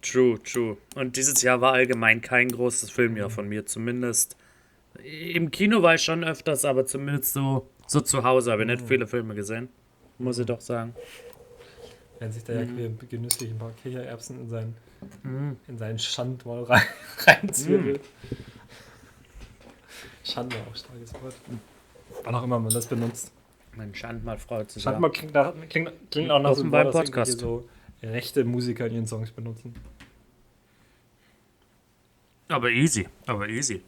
[0.00, 0.76] True, true.
[0.96, 4.36] Und dieses Jahr war allgemein kein großes Filmjahr von mir, zumindest.
[5.04, 8.74] Im Kino war ich schon öfters, aber zumindest so, so zu Hause habe ich Mhm.
[8.74, 9.68] nicht viele Filme gesehen.
[10.18, 10.94] Muss ich doch sagen.
[12.18, 14.74] Wenn sich der Jakob hier genüsslich ein paar Kichererbsen in seinen,
[15.22, 15.56] Mhm.
[15.68, 16.82] in seinen Schandmaul rein,
[17.26, 18.00] reinzwirbelt.
[20.24, 21.34] Schande auch starkes Wort.
[22.24, 23.32] Wann auch immer man das benutzt.
[23.76, 24.82] Mein Schandmal freut sich.
[24.82, 27.38] Schande mal klingt, nach, klingt, klingt auch nach so einem Podcast.
[27.38, 27.68] so
[28.02, 29.74] rechte Musiker in ihren Songs benutzen.
[32.48, 33.82] Aber easy, aber easy.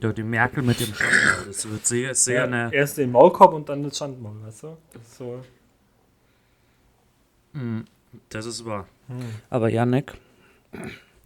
[0.00, 2.74] Du, die Merkel mit dem Schandmaul, das wird sehr, sehr Ja, eine.
[2.74, 4.76] erst den Maulkorb und dann das Schandmaul, weißt du?
[4.92, 5.42] Das ist so.
[8.28, 8.86] Das ist wahr.
[9.48, 10.12] Aber Yannick,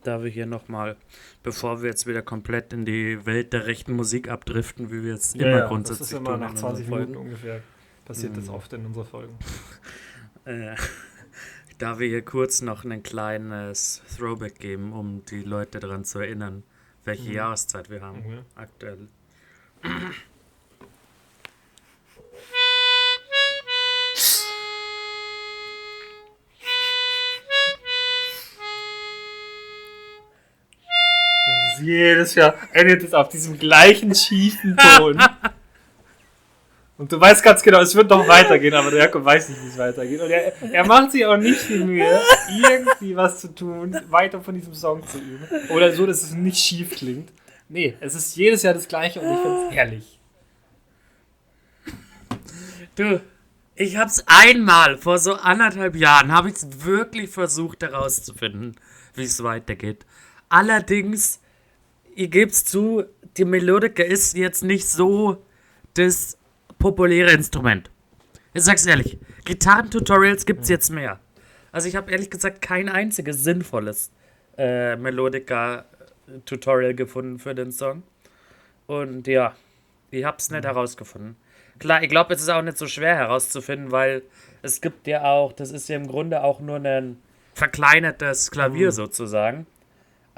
[0.04, 0.96] da wir hier nochmal,
[1.42, 5.36] bevor wir jetzt wieder komplett in die Welt der rechten Musik abdriften, wie wir jetzt
[5.36, 7.62] immer das grundsätzlich ist immer tun nach in 20 unseren Minuten ungefähr.
[8.04, 9.38] Passiert das oft in unseren Folgen.
[10.46, 10.74] Äh,
[11.76, 16.62] da wir hier kurz noch ein kleines Throwback geben, um die Leute daran zu erinnern,
[17.04, 18.38] welche Jahreszeit wir haben Okay.
[18.54, 19.08] aktuell.
[31.80, 35.18] Jedes Jahr endet es auf diesem gleichen schiefen Ton.
[37.00, 39.68] Und du weißt ganz genau, es wird noch weitergehen, aber der Jakob weiß nicht, wie
[39.68, 40.20] es weitergeht.
[40.20, 42.20] Und er, er macht sich auch nicht viel Mühe,
[42.62, 45.48] irgendwie was zu tun, weiter von diesem Song zu üben.
[45.70, 47.32] Oder so, dass es nicht schief klingt.
[47.70, 50.20] Nee, es ist jedes Jahr das gleiche und ich finde es herrlich.
[52.96, 53.20] Du,
[53.76, 58.76] ich hab's einmal, vor so anderthalb Jahren, habe ich es wirklich versucht herauszufinden,
[59.14, 60.04] wie es weitergeht.
[60.50, 61.40] Allerdings,
[62.14, 63.05] ihr gebt's zu,
[63.37, 65.44] die Melodika ist jetzt nicht so
[65.94, 66.38] das
[66.79, 67.90] populäre Instrument.
[68.55, 71.20] Ich sag's ehrlich, Gitarrentutorials gibt's jetzt mehr.
[71.73, 74.11] Also ich habe ehrlich gesagt kein einziges sinnvolles
[74.59, 78.03] äh, Melodika-Tutorial gefunden für den Song.
[78.87, 79.55] Und ja,
[80.11, 81.37] ich hab's nicht herausgefunden.
[81.79, 84.23] Klar, ich glaube, es ist auch nicht so schwer herauszufinden, weil
[84.62, 87.16] es gibt ja auch, das ist ja im Grunde auch nur ein
[87.55, 89.66] verkleinertes Klavier sozusagen.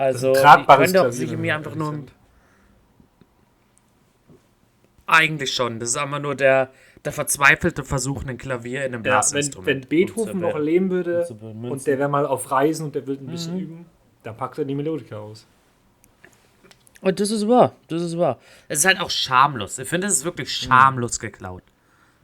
[0.03, 2.05] Also, ich Tragbares könnte sich wenn mir einfach nur.
[5.07, 5.79] Eigentlich schon.
[5.79, 6.71] Das ist einfach nur der,
[7.05, 11.27] der verzweifelte Versuch, ein Klavier in einem Ja, wenn, Blasinstrument wenn Beethoven noch leben würde
[11.29, 13.61] und der wäre mal auf Reisen und der will ein bisschen Mhm.
[13.61, 13.87] üben,
[14.23, 15.47] dann packt er die Melodika aus.
[17.01, 18.39] Und das ist wahr, das ist wahr.
[18.69, 19.79] Es ist halt auch schamlos.
[19.79, 21.65] Ich finde, es ist wirklich schamlos geklaut.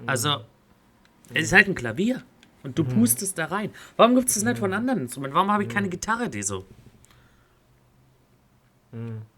[0.06, 0.38] Also,
[1.34, 2.22] es ist halt ein Klavier.
[2.64, 3.70] Und du pustest da rein.
[3.96, 5.34] Warum gibt es das nicht von anderen Instrumenten?
[5.36, 6.64] Warum habe ich keine Gitarre, die so.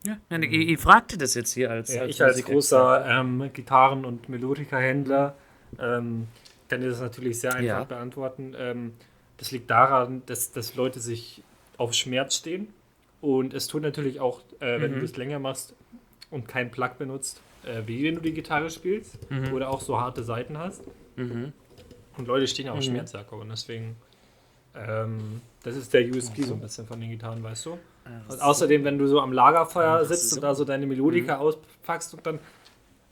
[0.04, 1.92] Ja, ich, ich fragte das jetzt hier als.
[1.92, 5.34] Ja, ich als Musiker- großer ähm, Gitarren- und Melodika-Händler
[5.78, 6.28] ähm,
[6.68, 7.84] kann dir das natürlich sehr einfach Ja.
[7.84, 8.54] beantworten.
[8.56, 8.92] Ähm,
[9.38, 11.42] das liegt daran, dass, dass Leute sich
[11.78, 12.68] auf Schmerz stehen.
[13.20, 14.94] Und es tut natürlich auch, äh, wenn Mhm.
[14.96, 15.74] du das länger machst
[16.30, 19.52] und keinen Plug benutzt, äh, wie wenn du die Gitarre spielst Mhm.
[19.52, 20.82] oder auch so harte Seiten hast.
[21.16, 22.82] Und Leute stehen auf Mhm.
[22.82, 23.40] Schmerz, Jakob.
[23.40, 23.96] Und deswegen,
[24.74, 27.78] ähm, das ist der USP so ein bisschen von den Gitarren, weißt du?
[28.28, 30.36] Und außerdem, wenn du so am Lagerfeuer sitzt so.
[30.36, 32.38] und da so deine Melodika auspackst und dann,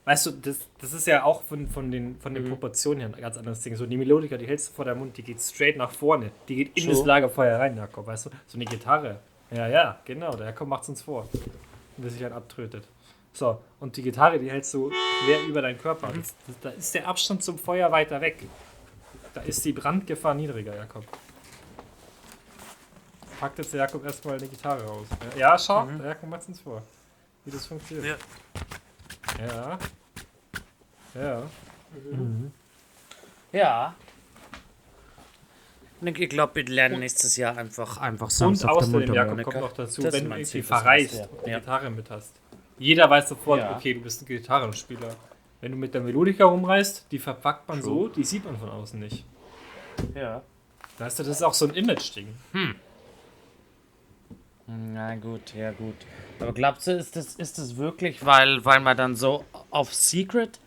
[0.05, 3.21] weißt du, das, das ist ja auch von, von den, von den Proportionen her ein
[3.21, 3.77] ganz anderes Ding.
[3.77, 6.31] So die Melodika, die hältst du vor deinem Mund, die geht straight nach vorne.
[6.49, 6.91] Die geht in So.
[6.91, 8.31] das Lagerfeuer rein, Jakob, weißt du?
[8.47, 9.21] So eine Gitarre.
[9.51, 11.29] Ja, ja, genau, der Jakob macht's uns vor.
[11.97, 12.87] Bis sich halt abtrötet.
[13.33, 14.91] So, und die Gitarre, die hältst du
[15.25, 16.09] quer über deinen Körper.
[16.09, 18.43] Das, das, da ist der Abstand zum Feuer weiter weg.
[19.35, 21.05] Da ist die Brandgefahr niedriger, Jakob.
[23.41, 25.07] Packt jetzt der Jakob erstmal eine Gitarre raus.
[25.37, 26.83] Ja, schau, der Jakob macht's uns vor.
[27.45, 28.19] Wie das funktioniert.
[29.39, 29.79] Ja.
[31.15, 31.43] Ja.
[33.53, 33.95] Ja.
[36.01, 39.61] Ich glaube, wir lernen nächstes Jahr einfach, einfach Und Songs auf der außerdem, Jakob, kommt
[39.61, 41.55] noch dazu, Das wenn du irgendwie verreist und Ja.
[41.57, 42.33] eine Gitarre mit hast.
[42.79, 43.77] Jeder weiß sofort, Ja.
[43.77, 45.15] okay, du bist ein Gitarrenspieler.
[45.61, 49.01] Wenn du mit der Melodika rumreist, die verpackt man so, die sieht man von außen
[49.01, 49.25] nicht.
[50.15, 50.43] Ja.
[50.99, 52.29] Weißt du, das ist auch so ein Image-Ding.
[54.71, 55.95] Na gut, ja gut.
[56.41, 60.61] Aber glaubst du, ist das, ist das wirklich, weil, weil man dann so auf Secret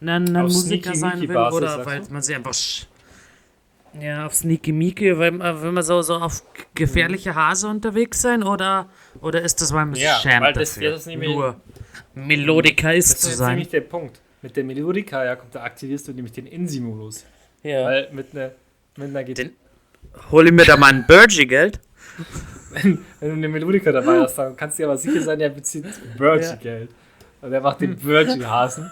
[0.00, 1.26] ein Auf Musiker sein will?
[1.28, 2.12] Sneaky-Meaky-Basis, Oder weil du?
[2.12, 2.52] man sich einfach.
[2.52, 2.86] sch-
[4.00, 6.42] Ja, auf Sneaky Meaky, wenn, man- wenn man so, so auf
[6.74, 8.44] gefährliche Hase unterwegs sein?
[8.44, 8.88] Oder,
[9.20, 11.60] oder ist das, weil man Ja, schämt weil das- dafür, das ist nämlich- nur
[12.14, 13.48] Melodika ist Das zu ist jetzt sein?
[13.50, 14.20] nämlich der Punkt.
[14.40, 17.24] Mit der Melodika, Jakob, da aktivierst du nämlich den INSI-Modus.
[17.64, 17.84] Ja.
[17.86, 18.52] Weil mit einer,
[18.96, 19.56] mit einer Gitarre, Den-
[20.30, 21.80] Hol ich mir da mal ein Burgie-Geld?
[22.70, 25.84] Wenn du eine Melodika dabei hast, dann kannst du dir aber sicher sein, der bezieht
[26.18, 26.90] Virgin-Geld.
[27.40, 28.90] Und der macht den Virgin-Hasen.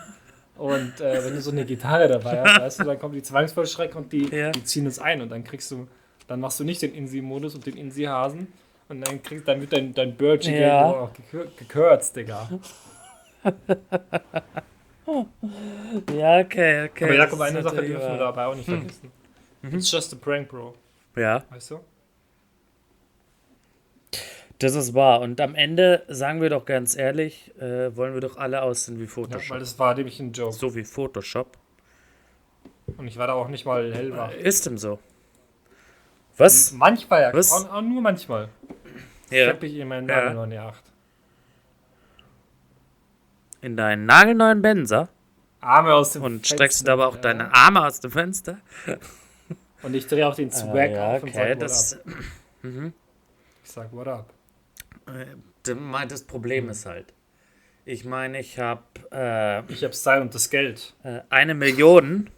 [0.56, 3.98] Und äh, wenn du so eine Gitarre dabei hast, weißt du, dann kommt die Zwangsvollstrecke
[3.98, 4.50] und die, Ja.
[4.52, 5.86] die ziehen es ein und dann kriegst du,
[6.28, 8.46] dann machst du nicht den Insi-Modus und den Insi-Hasen
[8.88, 10.88] und dann kriegst, dann wird dein, dein Virgin-Geld Ja.
[10.88, 12.48] nur auch gekür- gekürzt, Digga.
[16.16, 17.04] Ja, okay, okay.
[17.04, 19.12] Aber Jakob, eine Sache dürfen wir dabei auch nicht vergessen.
[19.70, 20.74] It's just a prank, Bro.
[21.16, 21.44] Ja.
[21.50, 21.80] Weißt du?
[24.58, 25.20] Das ist wahr.
[25.20, 29.04] Und am Ende, sagen wir doch ganz ehrlich, äh, wollen wir doch alle aussehen wie
[29.04, 29.50] Ja, Photoshop.
[29.50, 30.52] weil das war nämlich ein Joke.
[30.54, 31.58] so wie Photoshop.
[32.96, 34.32] Und ich war da auch nicht mal hellwach.
[34.32, 34.98] Ist dem so.
[36.36, 36.72] Was?
[36.72, 37.34] Manchmal, ja.
[37.34, 37.52] Was?
[37.52, 38.48] Auch, auch nur manchmal.
[39.30, 39.52] Ja.
[39.60, 40.22] Ich in meinen Ja.
[40.22, 40.84] Namen nur eine 8.
[43.62, 45.08] In deinen nagelneuen Benzer
[45.60, 47.20] Arme aus dem und Fenster, streckst aber auch ja.
[47.22, 48.58] deine Arme aus dem Fenster.
[49.82, 51.98] Und ich drehe auch den Swag ja, auf und okay, sag, das,
[52.62, 52.92] what up.
[53.64, 54.35] Ich sag, what up.
[55.06, 55.26] Äh,
[56.08, 57.12] das Problem ist halt,
[57.84, 58.82] ich meine, ich habe
[59.12, 60.94] äh, Ich hab Style und das Geld.
[61.04, 62.30] äh, eine Million,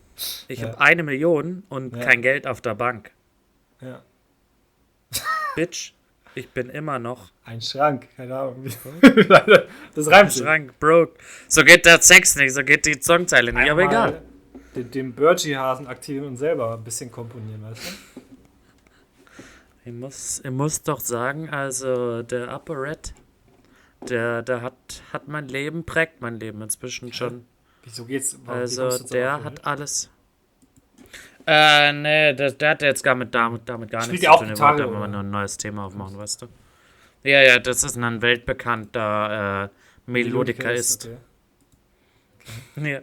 [0.48, 0.68] ich Ja.
[0.68, 2.02] habe eine Million und Ja.
[2.04, 3.12] kein Geld auf der Bank.
[3.80, 4.02] Ja.
[5.56, 5.92] Bitch,
[6.34, 8.64] ich bin immer noch Ein Schrank, keine Ahnung.
[9.94, 10.42] das reimt sich.
[10.42, 11.18] Schrank, broke.
[11.48, 14.22] So geht der Sex nicht, so geht die Songzeile nicht, aber Einmal egal.
[14.74, 17.82] Den, den Birgie-Hasen aktivieren und selber ein bisschen komponieren, weißt
[18.14, 18.20] du?
[19.88, 23.14] Ich muss, ich muss doch sagen, also der Upper Red,
[24.06, 24.74] der, der hat,
[25.14, 27.46] hat mein Leben, prägt mein Leben inzwischen schon.
[27.84, 28.36] Wieso geht's?
[28.44, 30.10] warum- Also der hat alles.
[31.46, 34.52] Äh, nee, der, der hat jetzt gar mit, damit, damit gar Spielt nichts zu tun.
[34.52, 35.08] Ich wollte aber oder?
[35.08, 36.48] nur ein neues Thema aufmachen, weißt du?
[37.22, 39.70] Ja, ja, das ist ein weltbekannter
[40.06, 41.06] äh, Melodiker ist.
[41.06, 41.16] okay.
[42.90, 43.00] Ja.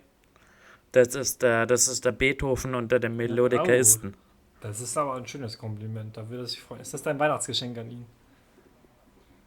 [0.91, 4.13] Das ist der, das ist der Beethoven unter den Melodikaisten.
[4.67, 6.81] Das ist aber ein schönes Kompliment, da würde er sich freuen.
[6.81, 8.05] Ist das dein Weihnachtsgeschenk an ihn?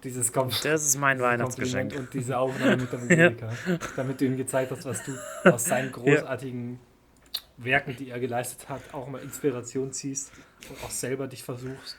[0.05, 1.91] Dieses Kom Das ist mein Weihnachtsgeschenk.
[1.91, 3.53] Kompliment und diese Aufnahme mit der Melodika.
[3.97, 5.19] Damit du ihm gezeigt hast, was du
[5.51, 6.79] aus seinen großartigen
[7.57, 10.31] Werken, die er geleistet hat, auch mal Inspiration ziehst
[10.71, 11.97] und auch selber dich versuchst.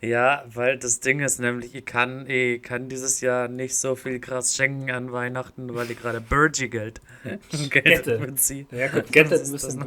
[0.00, 4.18] Ja, weil das Ding ist nämlich, ich kann, ich kann dieses Jahr nicht so viel
[4.18, 7.02] krass schenken an Weihnachten, weil ich gerade Burgie-Geld
[7.50, 8.18] Geld Gette.
[8.18, 8.64] beziehe.
[8.70, 9.84] Der Jakob gettet Das ein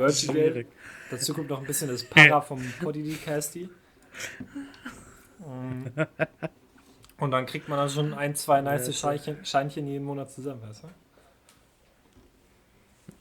[1.10, 3.70] Dazu kommt noch ein bisschen das Para vom Poddy Casty.
[5.40, 5.86] Mm.
[7.18, 10.84] Und dann kriegt man dann schon ein, zwei nice Scheinchen, Scheinchen jeden Monat zusammen, weißt
[10.84, 10.88] du?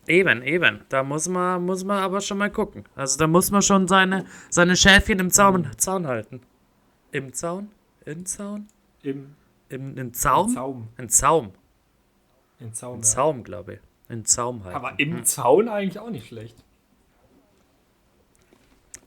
[0.07, 0.81] Eben, eben.
[0.89, 2.85] Da muss man, muss man aber schon mal gucken.
[2.97, 6.41] Also da muss man schon seine, seine Schäfchen im Zaun, Zaun halten.
[7.13, 7.71] Im Zaun?
[8.07, 8.69] Im Zaun?
[9.03, 9.35] Im,
[9.69, 10.55] Im, im im Zaum?
[10.55, 10.89] Zaum.
[10.97, 11.53] Im Zaum.
[12.59, 12.95] Im Zaum.
[12.95, 13.07] Im Ja.
[13.07, 13.81] Zaum, glaube ich.
[14.09, 14.77] Im Zaum halten.
[14.77, 16.57] Aber im Zaun eigentlich auch nicht schlecht.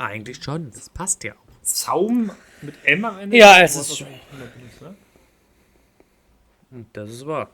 [0.02, 0.72] Eigentlich schon.
[0.72, 1.62] Das passt ja auch.
[1.64, 3.38] Zaum mit M am Ende?
[3.38, 4.96] Ja, es ist das schon- ne?
[6.72, 7.50] Und Das ist wahr.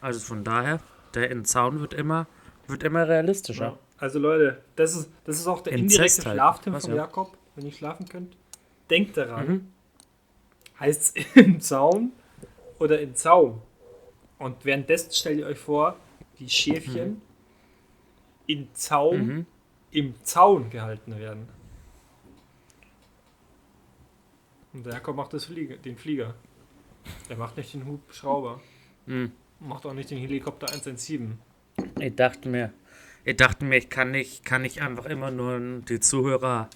[0.00, 0.80] Also von daher,
[1.14, 2.26] der im Zaun wird immer,
[2.66, 3.64] wird immer realistischer.
[3.66, 3.78] Ja.
[3.98, 6.36] Also Leute, das ist, das ist auch der Inzest indirekte halt.
[6.36, 6.96] Schlaftipp von ja?
[6.96, 8.36] Jakob, wenn ihr schlafen könnt.
[8.90, 9.72] Denkt daran, Mhm.
[10.80, 12.12] heißt es im Zaun
[12.78, 13.62] oder im Zaum.
[14.38, 15.96] Und währenddessen stellt ihr euch vor,
[16.38, 17.22] wie Schäfchen
[18.46, 19.46] im Zaum Mhm.
[19.92, 21.48] im Zaun gehalten werden.
[24.76, 26.34] Und der Jakob macht das Flieger, den Flieger.
[27.30, 28.60] Der macht nicht den Hubschrauber.
[29.06, 29.32] Mhm.
[29.60, 31.38] Macht auch nicht den Helikopter 117.
[31.98, 32.72] Ich dachte mir,
[33.24, 36.68] ich dachte mir, ich kann nicht, kann nicht einfach immer nur die Zuhörer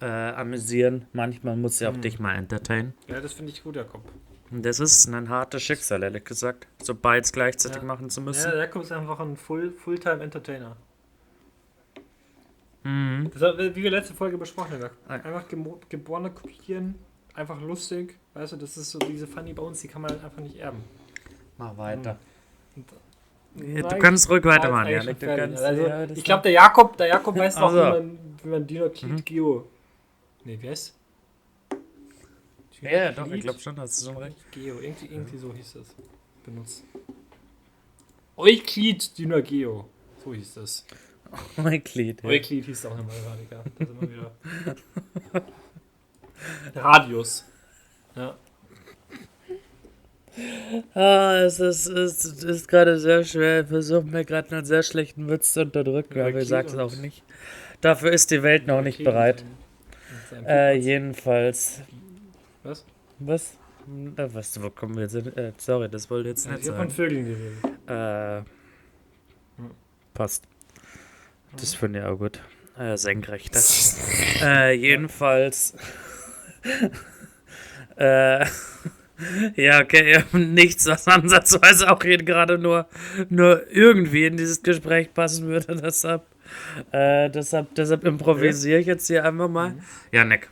[0.00, 1.06] äh, amüsieren.
[1.14, 1.86] Manchmal muss Mhm.
[1.86, 2.92] ich auch dich mal entertainen.
[3.08, 4.02] Ja, das finde ich gut, Jakob.
[4.50, 7.84] Und das ist ein hartes Schicksal, ehrlich gesagt, so beides gleichzeitig Ja.
[7.88, 8.50] machen zu Ja, müssen.
[8.50, 10.76] der Jakob ist einfach ein Full, Fulltime Entertainer.
[12.84, 13.30] Mhm.
[13.32, 14.94] Das war, wie wir letzte Folge besprochen haben.
[15.08, 15.48] Ein- Einfach
[15.88, 16.94] geborene kopieren,
[17.36, 18.16] einfach lustig.
[18.34, 20.82] Weißt du, das ist so diese Funny Bones, die kann man halt einfach nicht erben.
[21.58, 22.18] Mach weiter.
[22.74, 22.84] Und,
[23.76, 27.56] Ja, du kannst ruhig weitermachen, kannst, also, ja, ich glaube, der Jakob, der Jakob weiß
[27.56, 27.78] noch, Also.
[27.78, 29.24] wie man, wie man Dynaklit Mhm.
[29.24, 29.66] Geo.
[30.44, 30.94] Nee, wie heißt?
[32.82, 34.36] ja, ja, doch, ich glaube schon, hast du schon recht.
[34.52, 35.94] Geo, irgendwie, irgendwie so hieß das.
[36.44, 36.84] Benutzt.
[38.36, 39.88] Euklid Dynageo.
[40.22, 40.84] So hieß das.
[41.56, 42.22] Mein Glied.
[42.22, 42.28] Ja.
[42.28, 43.64] Euklid hieß auch eine Mathematiker.
[43.78, 44.30] Das immer wieder.
[46.74, 47.44] Radius.
[48.14, 48.36] Ja.
[50.94, 53.62] Ah, es ist, es ist gerade sehr schwer.
[53.62, 56.94] Ich versuche mir gerade einen sehr schlechten Witz zu unterdrücken, aber ich sag's und- auch
[56.96, 57.22] nicht.
[57.80, 59.44] Dafür ist die Welt noch nicht bereit.
[60.46, 61.80] Äh, jedenfalls.
[62.62, 62.84] Was?
[63.18, 63.56] Was?
[63.86, 64.62] Was?
[64.62, 65.34] Wo kommen wir jetzt hin?
[65.36, 66.90] Äh, sorry, das wollte ich jetzt nicht ich habe von.
[66.90, 67.24] Vögeln
[67.86, 68.44] geredet.
[68.44, 69.62] Äh,
[70.14, 70.44] passt.
[71.58, 72.40] Das finde ich auch gut.
[72.78, 73.60] Äh, senkrechter.
[74.42, 75.74] äh, jedenfalls.
[77.96, 78.44] äh,
[79.56, 82.86] ja, okay, nichts, was ansatzweise auch hier gerade nur,
[83.30, 85.76] nur irgendwie in dieses Gespräch passen würde.
[85.82, 86.26] Deshalb,
[86.92, 89.70] äh, deshalb, deshalb improvisiere ich jetzt hier einfach mal.
[89.70, 89.80] Mhm.
[90.12, 90.48] Ja, Nick.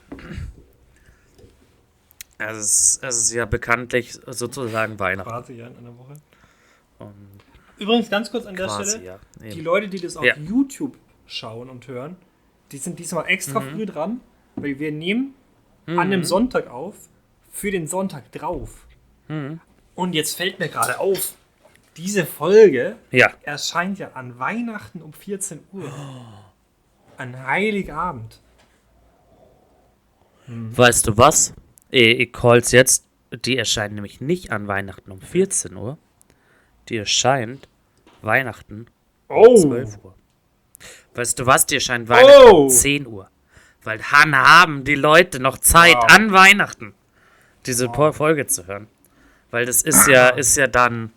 [2.38, 5.30] Es ist, es ist ja bekanntlich sozusagen Weihnachten.
[5.30, 6.14] Quasi ja in einer Woche.
[6.98, 7.14] Und
[7.78, 9.04] Übrigens ganz kurz an der quasi, Stelle.
[9.04, 9.18] ja.
[9.40, 9.60] Die.
[9.60, 10.34] Leute, die das auf Ja.
[10.36, 10.96] YouTube
[11.26, 12.16] schauen und hören,
[12.72, 13.70] die sind diesmal extra Mhm.
[13.70, 14.20] früh dran,
[14.56, 15.34] weil wir nehmen
[15.86, 16.94] an einem Sonntag auf
[17.52, 18.86] für den Sonntag drauf.
[19.28, 19.60] Mhm.
[19.94, 21.34] Und jetzt fällt mir gerade auf,
[21.96, 25.92] diese Folge Ja, erscheint ja an Weihnachten um 14 Uhr.
[27.16, 28.40] An Heiligabend.
[30.46, 31.54] weißt du was?
[31.90, 33.04] Ich, ich call's jetzt.
[33.44, 35.98] Die erscheinen nämlich nicht an Weihnachten um 14 Uhr,
[36.88, 37.68] die erscheint
[38.22, 38.86] Weihnachten
[39.28, 39.56] Oh!
[39.56, 40.14] 12 Uhr.
[41.14, 41.66] Weißt du was?
[41.66, 42.62] Die erscheint Weihnachten Oh.
[42.64, 43.28] um 10 Uhr.
[43.84, 46.06] Weil dann haben die Leute noch Zeit Wow.
[46.12, 46.94] an Weihnachten,
[47.66, 48.86] diese Po- Folge zu hören.
[49.50, 51.12] Weil das ist ja, ist ja dann.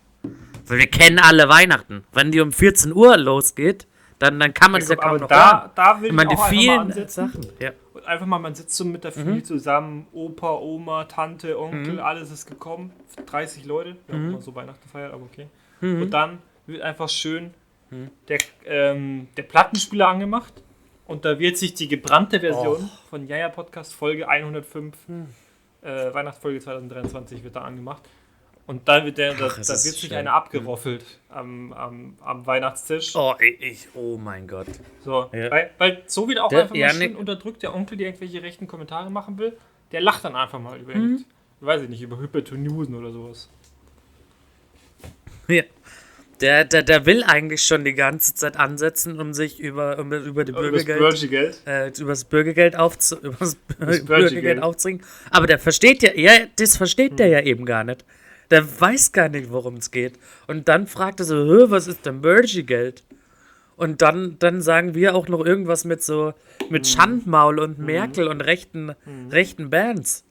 [0.66, 2.04] Weil wir kennen alle Weihnachten.
[2.12, 3.86] Wenn die um 14 Uhr losgeht,
[4.18, 5.70] dann, dann kann man das ja kaum aber noch da, hören.
[5.74, 7.28] da will Ich ich auch die einfach mal vielen ansetzen.
[7.32, 7.46] Sachen.
[7.58, 7.70] Ja.
[7.94, 9.14] Und einfach mal, man sitzt so mit der Mhm.
[9.14, 12.92] Familie zusammen, Opa, Oma, Tante, Onkel, alles ist gekommen.
[13.26, 14.24] 30 Leute, wir Mhm.
[14.26, 15.46] haben mal so Weihnachten gefeiert, aber okay.
[15.80, 17.54] Und dann wird einfach schön
[17.90, 18.10] Mhm.
[18.28, 20.52] der, ähm, der Plattenspieler angemacht
[21.08, 23.08] und da wird sich die gebrannte Version Oh.
[23.10, 25.26] von Jaja Podcast Folge 105, Hm.
[25.82, 28.02] äh, Weihnachtsfolge 2023 wird da angemacht.
[28.66, 30.12] Und dann wird, der, da, Ach, da ist wird sich schön.
[30.18, 33.16] eine abgeroffelt am, am, am Weihnachtstisch.
[33.16, 34.66] Oh, ich, ich, oh mein Gott.
[35.02, 35.50] So, Ja.
[35.50, 38.42] weil, weil so wird auch Der einfach mal Janik- schön unterdrückt, der Onkel, der irgendwelche
[38.42, 39.56] rechten Kommentare machen will,
[39.90, 41.24] der lacht dann einfach mal über, Mhm.
[41.60, 43.48] weiß ich nicht, über Hypertonusen oder sowas.
[45.48, 45.62] Ja.
[46.40, 50.44] Der, der, der will eigentlich schon die ganze Zeit ansetzen, um sich über, um, über
[50.44, 51.60] die Über das Bürgergeld, Bürgergeld.
[51.66, 54.62] äh, über das Bürgergeld, aufzu, über das Bürgergeld Bürgergeld.
[54.62, 55.04] aufzubringen.
[55.30, 58.04] Aber der versteht ja, ja, das versteht der ja eben gar nicht.
[58.50, 60.18] Der weiß gar nicht, worum es geht.
[60.46, 63.02] Und dann fragt er so, "Hä, was ist denn Bürgergeld?
[63.76, 66.34] Und dann, dann sagen wir auch noch irgendwas mit so,
[66.70, 68.92] mit Schandmaul und Merkel und rechten,
[69.30, 70.24] rechten Bands.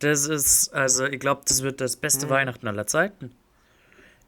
[0.00, 3.30] Das ist, also ich glaube, das wird das beste Weihnachten aller Zeiten.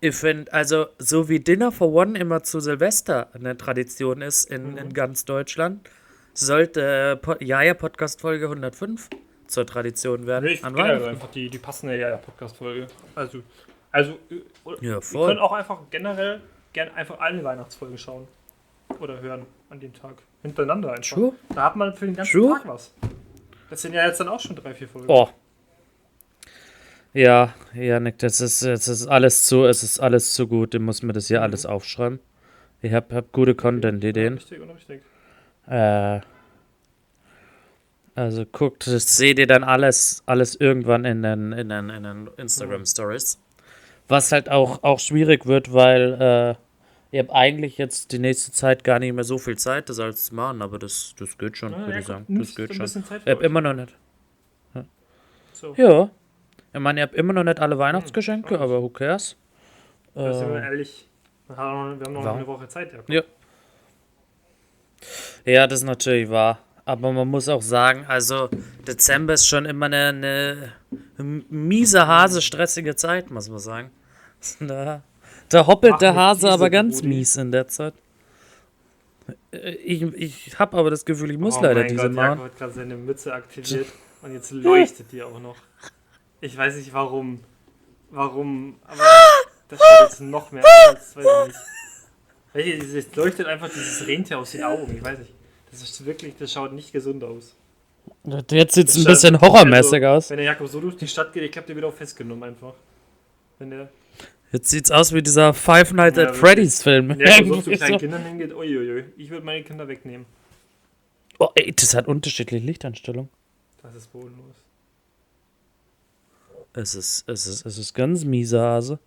[0.03, 4.79] Ich finde, also, so wie Dinner for One immer zu Silvester eine Tradition ist in,
[4.79, 5.89] in ganz Deutschland,
[6.33, 9.11] sollte po Jaja Podcast Folge 105
[9.47, 10.49] zur Tradition werden.
[10.49, 12.87] Ich an generell einfach die, die passende ja, Podcast-Folge.
[13.15, 13.43] Also,
[13.91, 14.37] also äh,
[14.81, 15.29] Ja, wir voll.
[15.29, 16.41] können auch einfach generell
[16.73, 18.27] gerne einfach alle Weihnachtsfolgen schauen.
[19.01, 20.23] Oder hören an dem Tag.
[20.43, 21.17] Hintereinander einfach.
[21.17, 21.35] True.
[21.55, 22.55] Da hat man für den ganzen True.
[22.55, 22.95] Tag was.
[23.69, 25.09] Das sind ja jetzt dann auch schon drei, vier Folgen.
[25.09, 25.29] Oh.
[27.13, 30.75] Ja, Janik, das ist, das ist alles zu, es ist alles zu gut.
[30.75, 32.21] Ich muss mir das hier alles aufschreiben.
[32.83, 34.35] Ich hab, hab gute Content-Ideen.
[34.35, 35.03] Richtig richtig.
[35.67, 36.21] Äh,
[38.15, 42.31] also guckt, das seht ihr dann alles, alles irgendwann in den, in den, in den
[42.37, 43.41] Instagram Stories.
[44.09, 48.85] Was halt auch, auch schwierig wird, weil äh, ihr habt eigentlich jetzt die nächste Zeit
[48.85, 51.73] gar nicht mehr so viel Zeit, das alles zu machen, aber das, das geht schon,
[51.73, 52.27] Ja, würde ja, ich sagen.
[52.29, 53.05] Das geht schon.
[53.25, 53.97] Ihr habt immer noch nicht.
[55.53, 55.75] So.
[55.77, 56.11] Ja.
[56.73, 59.37] Ich meine, ihr habt immer noch nicht alle Weihnachtsgeschenke, aber who cares?
[60.15, 61.09] Da sind wir Äh, ehrlich.
[61.49, 62.39] Wir haben noch, Warum?
[62.39, 62.93] eine Woche Zeit.
[62.93, 63.01] Ja.
[63.09, 63.23] Ja.
[65.45, 66.59] Ja, das ist natürlich wahr.
[66.85, 68.49] Aber man muss auch sagen, also
[68.87, 70.73] Dezember ist schon immer eine,
[71.19, 73.91] eine miese Hase, stressige Zeit, muss man sagen.
[74.61, 75.03] Da,
[75.51, 77.09] da hoppelt Mach der Hase aber ganz Brudi.
[77.09, 77.93] mies in der Zeit.
[79.53, 82.29] Äh, Ich, ich habe aber das Gefühl, ich muss oh leider mein diese Gott, machen.
[82.39, 83.87] Jakob hat gerade seine Mütze aktiviert
[84.23, 85.57] und jetzt leuchtet die auch noch.
[86.41, 87.41] Ich weiß nicht warum.
[88.11, 89.03] Warum, aber
[89.69, 91.61] das schaut jetzt noch mehr aus, als weiß ich nicht.
[92.53, 95.33] Welche, dieses leuchtet einfach dieses Rentier aus den Augen, ich weiß nicht.
[95.71, 97.55] Das ist wirklich, das schaut nicht gesund aus.
[98.51, 100.31] Jetzt sieht es ein bisschen horrormäßig also, aus.
[100.31, 102.75] Wenn der Jakob so durch die Stadt geht, ich glaube, der wird auch festgenommen einfach.
[103.61, 103.89] Wenn der,
[104.53, 106.37] Jetzt sieht's aus wie dieser Five Nights Ja, at.
[106.37, 107.11] Freddy's Film.
[107.11, 107.99] wenn der Jakob so zu kleinen.
[107.99, 110.27] Kindern hingeht, uiuiui, ich würde meine Kinder wegnehmen.
[111.39, 113.31] Oh, ey, das hat unterschiedliche Lichteinstellungen.
[113.83, 114.57] Das ist bodenlos.
[116.75, 118.99] Es ist, es ist, es ist ganz miese Hase.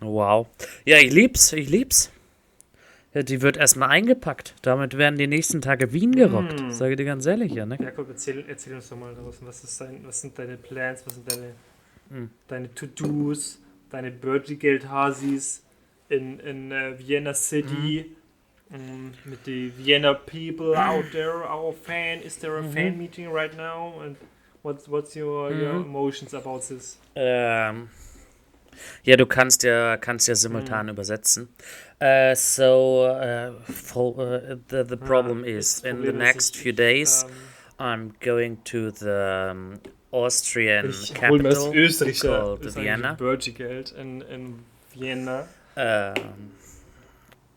[0.00, 0.48] Wow.
[0.84, 2.10] Ja, ich lieb's, ich lieb's.
[3.14, 4.54] Ja, die wird erstmal eingepackt.
[4.62, 6.60] Damit werden die nächsten Tage Wien gerockt.
[6.60, 6.70] Mm.
[6.70, 7.78] Sage dir ganz ehrlich, ja, ne?
[7.80, 11.14] Jakob, erzähl, erzähl uns doch mal draußen, was, ist dein, was sind deine Plans, was
[11.14, 11.52] sind deine,
[12.10, 12.30] Hm.
[12.48, 15.62] deine To-Dos, deine Birdie-Geld-Hasis
[16.08, 18.12] in, in äh, Vienna City,
[18.70, 18.80] Hm.
[18.80, 22.72] ähm, mit den Vienna people out there, our fan, is there a Mhm.
[22.72, 24.00] fan meeting right now?
[24.02, 24.16] And
[24.64, 25.84] what's, what's your, your Mhm.
[25.84, 26.98] emotions about this?
[27.14, 27.88] Ähm,
[29.04, 31.48] ja, du kannst ja, kannst ja simultan übersetzen.
[32.00, 37.24] Äh, so, äh, fo- äh, the, the problem Ja, is, in the next few days,
[37.24, 37.30] Ähm,
[37.78, 43.14] I'm going to the um, Austrian ich hol mir das capital Österreicher called Vienna.
[43.14, 45.46] Birdie-Geld in, in Vienna.
[45.76, 46.52] Um,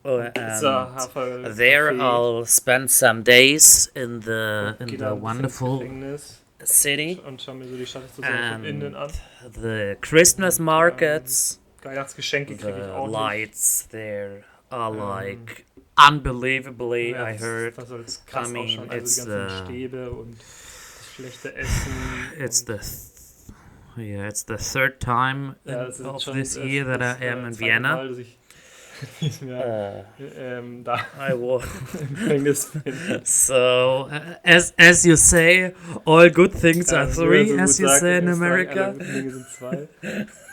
[0.04, 5.80] and there I'll spend some days in the in the da ein bisschen ins wonderful
[6.64, 7.20] city.
[7.26, 9.10] und mir so die Stadt sozusagen von innen an.
[9.44, 13.12] And the Christmas ähm, markets, Weihnachtsgeschenke kriege ich auch nicht.
[13.14, 15.64] lights there are Ähm, like
[16.10, 17.10] unbelievably.
[17.12, 18.90] Ja, I heard Das krass I mean, ausschauen.
[18.90, 21.92] Also it's die ganzen the- Stäbe und das schlechte Essen.
[22.38, 22.78] it's the
[24.00, 27.96] yeah it's the third time ja, of this year that I am in Vienna.
[27.96, 28.14] Mal,
[29.00, 30.04] dass ich diesem Jahr, Uh,
[30.36, 31.60] ähm, da I will.
[32.00, 32.94] im Gefängnis bin.
[33.24, 35.72] So, uh, as as you say,
[36.04, 38.42] all good things are Ähm, three, so as gut you sagen, say in es sagen,
[38.42, 38.94] America.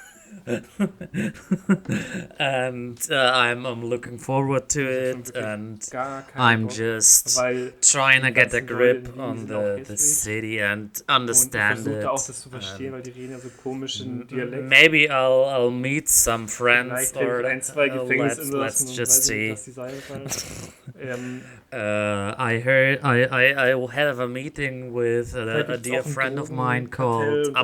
[2.39, 7.37] and uh, I'm, I'm looking forward to it, wirklich and Gar keinen I'm Bock, just
[7.37, 9.83] weil trying to die get a ganzen grip Leute in Wien on sind the, auch
[9.85, 9.99] the hässlich.
[9.99, 12.05] city and und ich understand versuche it.
[12.05, 14.63] auch das zu verstehen, Um, weil die reden ja so komischen Dialekt.
[14.69, 18.59] Maybe I'll I'll meet some friends Vielleicht or kriege ich ein, zwei uh, let's, Gefängnisinsassen
[18.59, 19.51] let's und just weiß nicht, see.
[19.51, 20.27] was die sein fallen.
[20.99, 21.41] ähm,
[21.73, 25.81] Uh, I heard I, I, I will have a meeting with vielleicht a, a gibt's
[25.81, 27.57] dear auch ein friend of Drogenkartell mine called und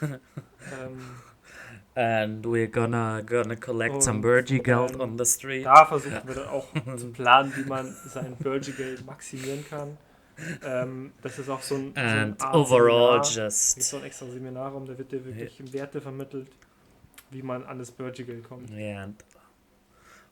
[0.60, 1.00] Uh, Ähm,
[1.96, 5.64] and we're gonna gonna collect some Und, Burgie Geld ähm, on the street.
[5.64, 9.98] da versuchen wir dann auch zu planen, wie man sein Burgie-Geld maximieren kann.
[10.64, 13.46] Ähm, das ist auch so ein, so ein And overall, Seminar.
[13.46, 16.48] Just so ein extra Seminarraum, da wird dir wirklich Werte vermittelt,
[17.30, 18.70] wie man an das Burgie-Geld kommt.
[18.70, 19.22] yeah, and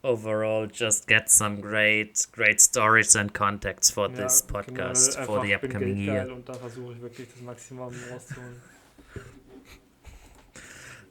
[0.03, 5.45] overall, just get some great great stories and contacts for this Ja, podcast generell for
[5.45, 6.33] the upcoming year.
[6.33, 8.63] Und da versuche ich wirklich das Maximum rauszuholen.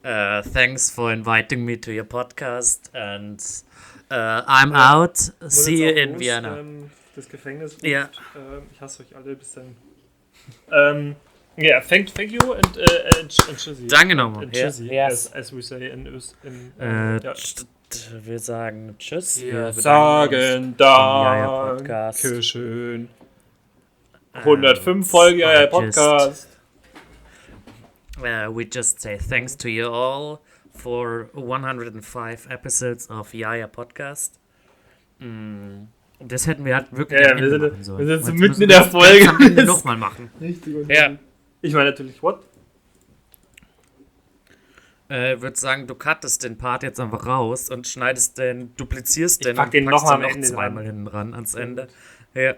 [0.04, 3.40] Uh, thanks for inviting me to your podcast, and
[4.10, 5.30] uh, I'm out.
[5.42, 6.58] Muss See you in los, Vienna.
[6.60, 7.78] Ähm, das Gefängnis.
[7.82, 8.10] Ja.
[8.36, 9.36] Ähm, ich hasse euch alle.
[9.36, 9.76] Bis dann.
[10.72, 11.16] Ähm,
[11.58, 13.88] yeah, thank, thank you and, uh, and, and tschüssi.
[13.88, 14.44] Danke nochmal.
[14.46, 15.28] And Ja, tschüssi, yes.
[15.28, 17.34] as, as we say in, Öst, in Äh, ja.
[18.24, 19.42] wir sagen Tschüss.
[19.42, 21.84] Wir bedanken sagen.
[21.88, 23.10] Dankeschön.
[24.34, 24.46] uns.
[24.46, 26.48] 105 And Folge Podcast.
[28.20, 30.42] Uh, we just say thanks to you all
[30.72, 34.40] for 105 episodes of Yaya Podcast.
[35.20, 35.86] Mm,
[36.20, 38.00] das hätten wir halt wirklich Ja, wir sind- sollen.
[38.00, 39.64] wir sind so mitten müssen in der das Folge.
[39.66, 40.32] nochmal machen.
[40.42, 40.88] Richtig.
[40.90, 41.16] Ja.
[41.62, 42.44] Ich meine natürlich, what?
[45.10, 49.48] Äh, würde sagen, du cuttest den Part jetzt einfach raus und schneidest den, duplizierst Ich
[49.48, 50.86] den pack und den packst noch mal den noch zweimal ran.
[50.96, 51.88] hinten ran ans Ende.
[52.34, 52.56] Ja.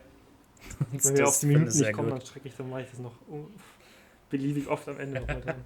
[0.92, 3.14] Wenn wir auf die Minuten nicht kommen, dann strecke ich dann mache ich das noch
[3.28, 3.48] um,
[4.30, 5.64] beliebig oft am Ende nochmal dran.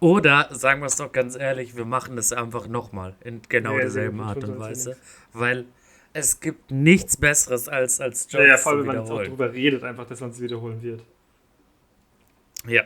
[0.00, 3.80] Oder sagen wir es doch ganz ehrlich, wir machen das einfach nochmal in genau Ja,
[3.80, 4.96] derselben Art und ja Weise.
[5.32, 5.64] Weil
[6.12, 9.22] es gibt nichts Besseres als, als Ja, Jokes ja, vor allem, wenn man jetzt auch
[9.22, 11.02] drüber redet, einfach, dass man es wiederholen wird.
[12.66, 12.82] Ja.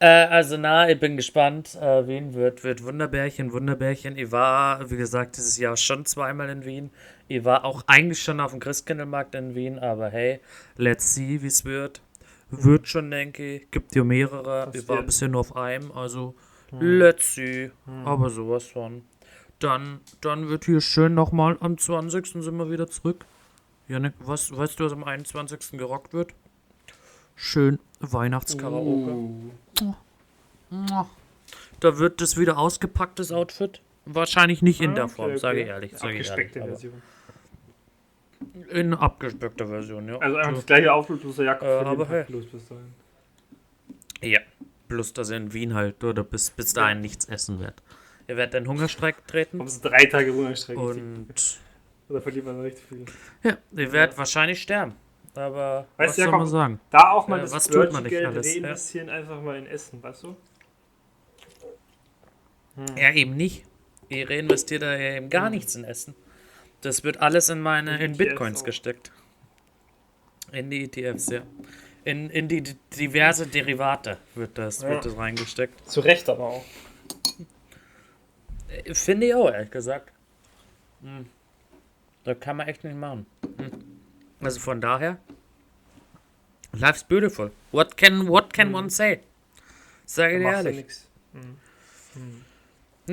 [0.00, 1.76] Äh, also na, ich bin gespannt.
[1.80, 4.16] Äh, Wien wird, wird Wunderbärchen, Wunderbärchen.
[4.18, 6.90] Ich war, wie gesagt, dieses Jahr schon zweimal in Wien.
[7.28, 10.40] Ich war auch eigentlich schon auf dem Christkindlmarkt in Wien, aber hey,
[10.76, 12.02] let's see, wie es wird.
[12.52, 13.70] Wird schon, denke ich.
[13.70, 14.66] Gibt ja mehrere.
[14.66, 16.34] Das Ich war bisher nur auf einem, also
[16.80, 17.70] let's see.
[18.04, 19.02] Aber sowas von.
[19.58, 22.26] Dann, dann wird hier schön nochmal am 20.
[22.26, 23.24] sind wir wieder zurück.
[23.88, 25.78] Janik, was, weißt du, was am 21.
[25.78, 26.32] gerockt wird?
[27.36, 29.12] Schön Weihnachtskaraoke.
[29.80, 29.94] Uh.
[31.80, 33.80] Da wird das wieder ausgepackt, das Outfit.
[34.04, 35.38] Wahrscheinlich nicht in Ah, der Form, okay.
[35.38, 35.92] sage ich ehrlich.
[35.96, 36.88] Sage ich Abgespeckte ehrlich.
[38.70, 40.18] In abgespeckter Version, ja.
[40.18, 42.32] Also einfach das gleiche bloß der Jacke Äh, aber Tag hey.
[42.32, 42.92] los bis dahin.
[44.22, 44.40] Ja.
[44.88, 47.82] Plus, dass ihr in Wien halt oder bis, bis dahin nichts essen werdet.
[48.28, 50.82] Ihr werdet den Hungerstreik treten Kommen so drei Tage runterstrecken.
[50.82, 51.60] und
[52.08, 53.04] Oder verliert man richtig viel.
[53.42, 54.94] ja, ihr werdet wahrscheinlich sterben.
[55.34, 56.80] Aber Weißt was du, soll Jakob, man sagen?
[56.90, 58.62] Da auch mal Äh, das was tut man nicht alles, ja.
[58.62, 60.36] reinvestieren, einfach mal in Essen, weißt du?
[62.98, 63.64] Ja, eben nicht.
[64.08, 66.14] Ihr reinvestiert da ja eben gar nichts in Essen.
[66.82, 68.64] Das wird alles in meine, in ETFs Bitcoins auch.
[68.64, 69.10] gesteckt.
[70.52, 71.42] In die ETFs, ja.
[72.04, 74.90] In, in die di- diverse Derivate wird das, Ja.
[74.90, 75.88] wird das reingesteckt.
[75.88, 76.64] Zu Recht aber auch.
[78.68, 80.12] Äh, Finde ich auch, ehrlich gesagt.
[81.02, 81.26] Hm.
[82.24, 83.26] Da kann man echt nicht machen.
[83.56, 83.70] Hm.
[84.40, 85.18] Also von daher.
[86.72, 87.52] Life's beautiful.
[87.70, 89.20] What can, what can one say?
[90.06, 90.76] Sage dir ehrlich.
[90.76, 91.06] nix.
[91.32, 92.44] Mhm.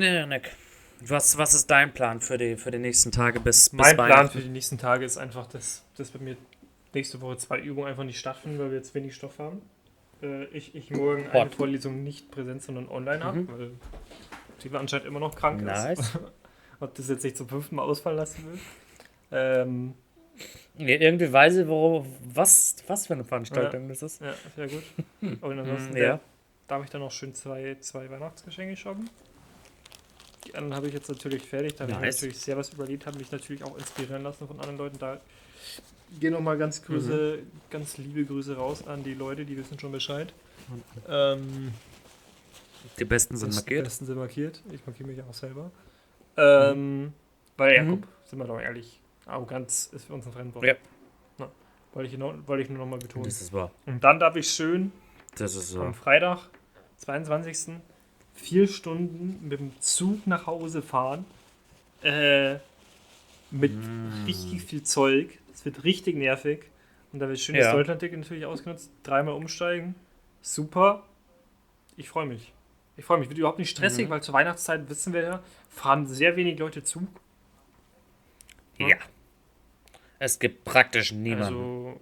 [0.02, 0.50] Ja, Nick.
[1.02, 4.28] Was, was ist dein Plan für die, für die nächsten Tage bis, bis Mein Plan
[4.30, 6.36] für die nächsten Tage ist einfach, dass, dass bei mir
[6.92, 9.62] nächste Woche zwei Übungen einfach nicht stattfinden, weil wir jetzt wenig Stoff haben.
[10.22, 11.54] Äh, ich, ich morgen eine Hot.
[11.54, 13.48] Vorlesung nicht präsent, sondern online habe, Mhm.
[13.48, 13.70] weil
[14.58, 15.98] sie anscheinend immer noch krank Nice.
[16.00, 16.18] ist.
[16.80, 18.58] Und das jetzt nicht zum fünften Mal ausfallen lassen will.
[19.32, 19.94] Ähm,
[20.76, 24.20] Ja, irgendwie weiß ich, wo, was, was für eine Veranstaltung das ist.
[24.20, 24.82] ja, sehr gut.
[25.20, 26.20] Und ansonsten Hm, ja.
[26.68, 29.08] darf ich dann noch schön zwei, zwei Weihnachtsgeschenke shoppen.
[30.46, 31.74] Die anderen habe ich jetzt natürlich fertig.
[31.76, 32.16] Da habe ich Nice.
[32.16, 34.98] natürlich sehr was überlegt, habe mich natürlich auch inspirieren lassen von anderen Leuten.
[34.98, 35.20] Da
[36.18, 40.32] gehen nochmal ganz Grüße, ganz liebe Grüße raus an die Leute, die wissen schon Bescheid.
[41.08, 41.72] Ähm,
[42.98, 43.84] Die besten sind die markiert.
[43.84, 44.62] besten sind markiert.
[44.72, 45.70] Ich markiere mich auch selber.
[46.36, 47.12] Ähm,
[47.56, 47.90] Weil Mhm.
[47.90, 50.64] Jakob, sind wir doch ehrlich, Arroganz ist für uns ein Fremdwort.
[50.64, 50.74] Ja.
[51.38, 51.50] Na,
[51.92, 53.26] wollte, ich nur, wollte ich nur nochmal betonen.
[53.26, 53.70] Das ist wahr.
[53.86, 54.90] Und dann darf ich schön
[55.36, 55.92] Das ist am.
[55.92, 56.48] Freitag,
[56.98, 57.74] 22.
[58.34, 61.24] vier Stunden mit dem Zug nach Hause fahren.
[62.02, 62.56] Äh,
[63.50, 64.24] mit Mm.
[64.26, 65.38] richtig viel Zeug.
[65.52, 66.64] Das wird richtig nervig.
[67.12, 67.72] Und da wird schön das Ja.
[67.72, 68.90] Deutschland-Ticket natürlich ausgenutzt.
[69.02, 69.94] Dreimal umsteigen.
[70.42, 71.02] Super.
[71.96, 72.52] Ich freue mich.
[72.96, 73.28] Ich freue mich.
[73.28, 74.10] Wird überhaupt nicht stressig, Mhm.
[74.10, 77.06] weil zur Weihnachtszeit, wissen wir ja, fahren sehr wenig Leute zu.
[78.78, 78.96] Ja.
[80.18, 81.96] Es gibt praktisch niemanden.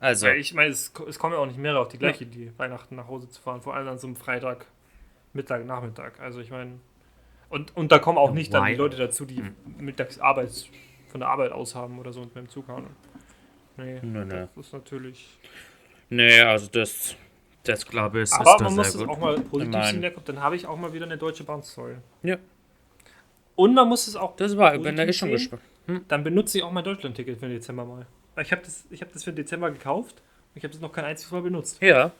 [0.00, 2.52] Also, Also, ich meine, es, es kommen ja auch nicht mehrere auf die gleiche Idee,
[2.56, 3.62] Weihnachten nach Hause zu fahren.
[3.62, 4.66] Vor allem an so einem Freitag,
[5.38, 6.20] Mittag, Nachmittag.
[6.20, 6.72] Also ich meine.
[7.48, 8.74] Und, und da kommen auch nicht dann die.
[8.74, 9.42] Leute dazu, die
[9.78, 10.68] mittags Arbeits,
[11.08, 12.86] von der Arbeit aus haben oder so und mit dem Zug fahren.
[13.78, 14.46] Nee, Nö, nö.
[14.56, 15.38] das ist natürlich.
[16.10, 17.14] nee, also das,
[17.62, 20.56] das glaube ich, ist Aber man muss es auch mal positiv sehen, Jakob, dann habe
[20.56, 21.94] ich auch mal wieder eine deutsche Bahnstory.
[22.24, 22.36] Ja,
[23.54, 24.34] Und man muss es auch.
[24.36, 25.62] das war, bin da eh schon gespannt.
[26.08, 28.06] Dann benutze ich auch mein Deutschland-Ticket für den Dezember mal.
[28.42, 30.20] Ich habe das, ich hab das für den Dezember gekauft
[30.52, 31.80] und ich habe das noch kein einziges Mal benutzt.
[31.80, 32.10] Ja,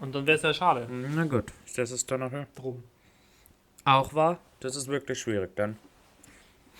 [0.00, 0.86] Und dann wäre es ja schade.
[0.90, 2.82] na gut, das ist dann auch, Drum.
[3.84, 4.38] auch wahr.
[4.60, 5.76] Das ist wirklich schwierig dann.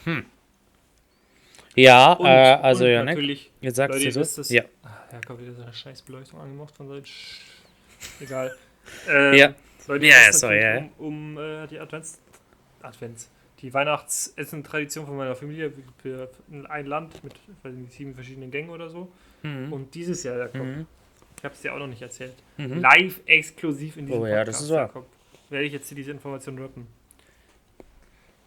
[0.04, 0.24] Hm.
[1.76, 3.12] Ja, Und, äh, also ja, ne?
[3.12, 4.20] natürlich, Jetzt sagst Leute, du so?
[4.20, 4.48] wisst es.
[4.50, 4.64] Ja.
[5.12, 7.40] Jakob wieder so eine scheiß Beleuchtung angemacht von Sch
[8.20, 8.54] Egal.
[9.08, 9.54] Ähm, Ja.
[9.86, 12.18] Leute, Ja, sorry, natürlich um, um äh, die Advents,
[12.82, 15.72] Advents, die Weihnachtsessen-Tradition von meiner Familie
[16.68, 19.12] ein Land mit weiß nicht, sieben verschiedenen Gängen oder so.
[19.42, 19.72] Mhm.
[19.72, 20.86] Und dieses Jahr, Jakob, Mhm.
[21.40, 22.80] Ich habe es dir auch noch nicht erzählt, Mhm.
[22.80, 24.82] live exklusiv in diesem Oh ja, das ist wahr.
[24.82, 25.06] Jakob,
[25.48, 26.86] werde ich jetzt hier diese Information droppen.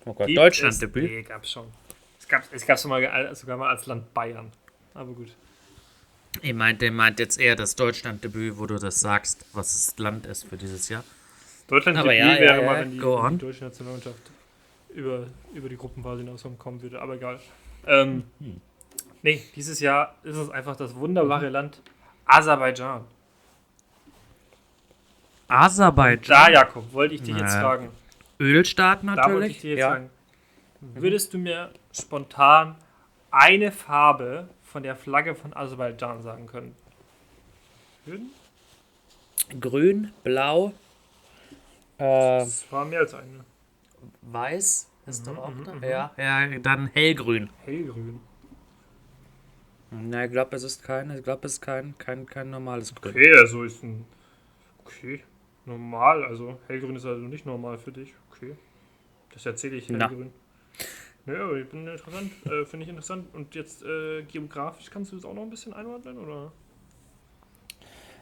[0.06, 1.10] Oh Gott, Gibt Deutschland es- Debüt.
[1.12, 1.68] Nee, gab's schon.
[2.20, 4.52] Es gab es gab's sogar mal, sogar mal als Land Bayern.
[4.94, 5.30] Aber gut.
[6.42, 10.46] Ich meinte, meint jetzt eher das Deutschland-Debüt, wo du das sagst, was das Land ist
[10.46, 11.04] für dieses Jahr.
[11.68, 14.32] Deutschland Aber Debüt ja, wäre ja, mal, wenn die, die deutsche Nationalmannschaft
[14.94, 17.40] über, über die Gruppenphase hinauskommen würde, aber egal.
[17.88, 18.62] Ähm, Hm.
[19.22, 21.82] Nee, dieses Jahr ist es einfach das wunderbare Land
[22.26, 23.06] Aserbaidschan.
[25.48, 26.36] Aserbaidschan.
[26.36, 27.90] Da, Jakob, wollte ich dich jetzt fragen.
[28.40, 29.56] Ölstaat Da wollte ich natürlich.
[29.58, 29.90] dich jetzt ja.
[29.92, 30.10] fragen.
[30.82, 32.76] Würdest du mir spontan
[33.32, 36.76] eine Farbe von der Flagge von Aserbaidschan sagen können?
[38.06, 38.32] Würden?
[39.60, 40.74] Grün, blau,
[41.98, 43.46] äh, Das war mehr als eine.
[44.22, 45.74] weiß ist doch auch mhm, da.
[45.74, 45.84] mhm.
[45.84, 47.50] Ja, ja, dann hellgrün.
[47.66, 48.20] Hellgrün.
[50.02, 53.12] Na, ich glaube, es ist kein, ich glaube, es ist kein, kein, kein normales Grün.
[53.12, 54.06] Okay, also ist ein.
[54.84, 55.24] Okay.
[55.66, 58.14] Normal, also hellgrün ist also nicht normal für dich.
[58.32, 58.56] Okay.
[59.34, 60.08] Das erzähle ich Na.
[60.10, 60.32] hellgrün.
[61.26, 63.34] Ja, aber ich bin interessant, äh, finde ich interessant.
[63.34, 66.52] Und jetzt äh, geografisch kannst du das auch noch ein bisschen einordnen, oder?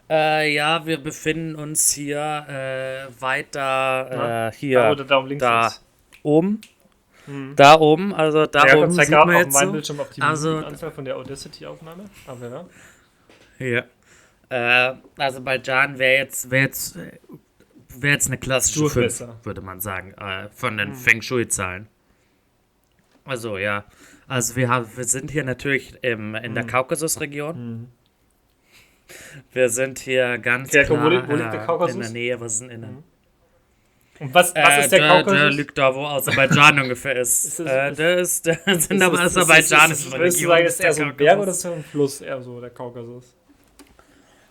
[0.10, 5.42] Äh, ja, wir befinden uns hier äh, weiter äh, hier Da oder da um links
[5.42, 5.68] da.
[5.68, 5.84] ist.
[6.22, 6.62] oben.
[7.32, 7.56] Mhm.
[7.56, 9.72] Da oben, also da ja, oben sieht man jetzt so.
[9.72, 12.06] Bildschirm auf die Also- Anzahl von der Audacity-Aufnahme.
[12.28, 12.50] Aber
[13.60, 13.86] ja.
[14.50, 14.90] Ja.
[14.90, 19.36] Äh, Aserbaidschan wäre jetzt, wär jetzt, wär jetzt eine klassische 5, Durchmesser.
[19.44, 20.78] würde man sagen, äh, von Hm.
[20.78, 21.88] den Feng Shui-Zahlen.
[23.24, 23.86] Also, ja.
[24.28, 26.54] Also, wir, haben, wir sind hier natürlich im, in Hm.
[26.56, 27.88] der Kaukasusregion.
[29.54, 31.96] Wir sind hier ganz Ja, wo klar liegt- wo liegt der äh, Kaukasus?
[31.96, 32.40] in der Nähe.
[32.40, 32.90] Was ist denn in der
[34.22, 35.34] Und was, was äh, ist der der, Kaukasus?
[35.40, 37.44] der liegt da, wo Aserbaidschan ungefähr ist.
[37.46, 40.06] Ist das- äh, der ist, der sind Ist aber das- ist das- Aserbaidschan ist ist
[40.14, 40.50] das- Würdest du Region.
[40.58, 41.16] sagen, ist ist eher so ein.
[41.18, 42.22] Berg oder ist es ein Fluss?
[42.22, 43.36] Eher so, der Kaukasus.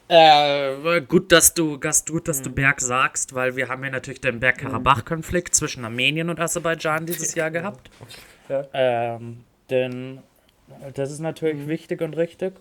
[0.08, 2.44] Äh, gut, dass du, dass, gut, dass Hm.
[2.46, 7.34] du Berg sagst, weil wir haben ja natürlich den Bergkarabach-Konflikt zwischen Armenien und Aserbaidschan dieses
[7.36, 7.90] Jahr gehabt.
[8.48, 8.64] Ja.
[8.72, 10.18] Ähm, denn
[10.94, 11.68] das ist natürlich Hm.
[11.68, 12.54] wichtig und richtig.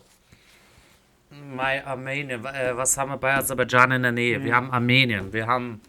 [1.55, 4.35] Mai Armenien, äh, was haben wir bei Aserbaidschan in der Nähe?
[4.37, 4.43] Hm.
[4.45, 5.81] Wir haben Armenien, wir haben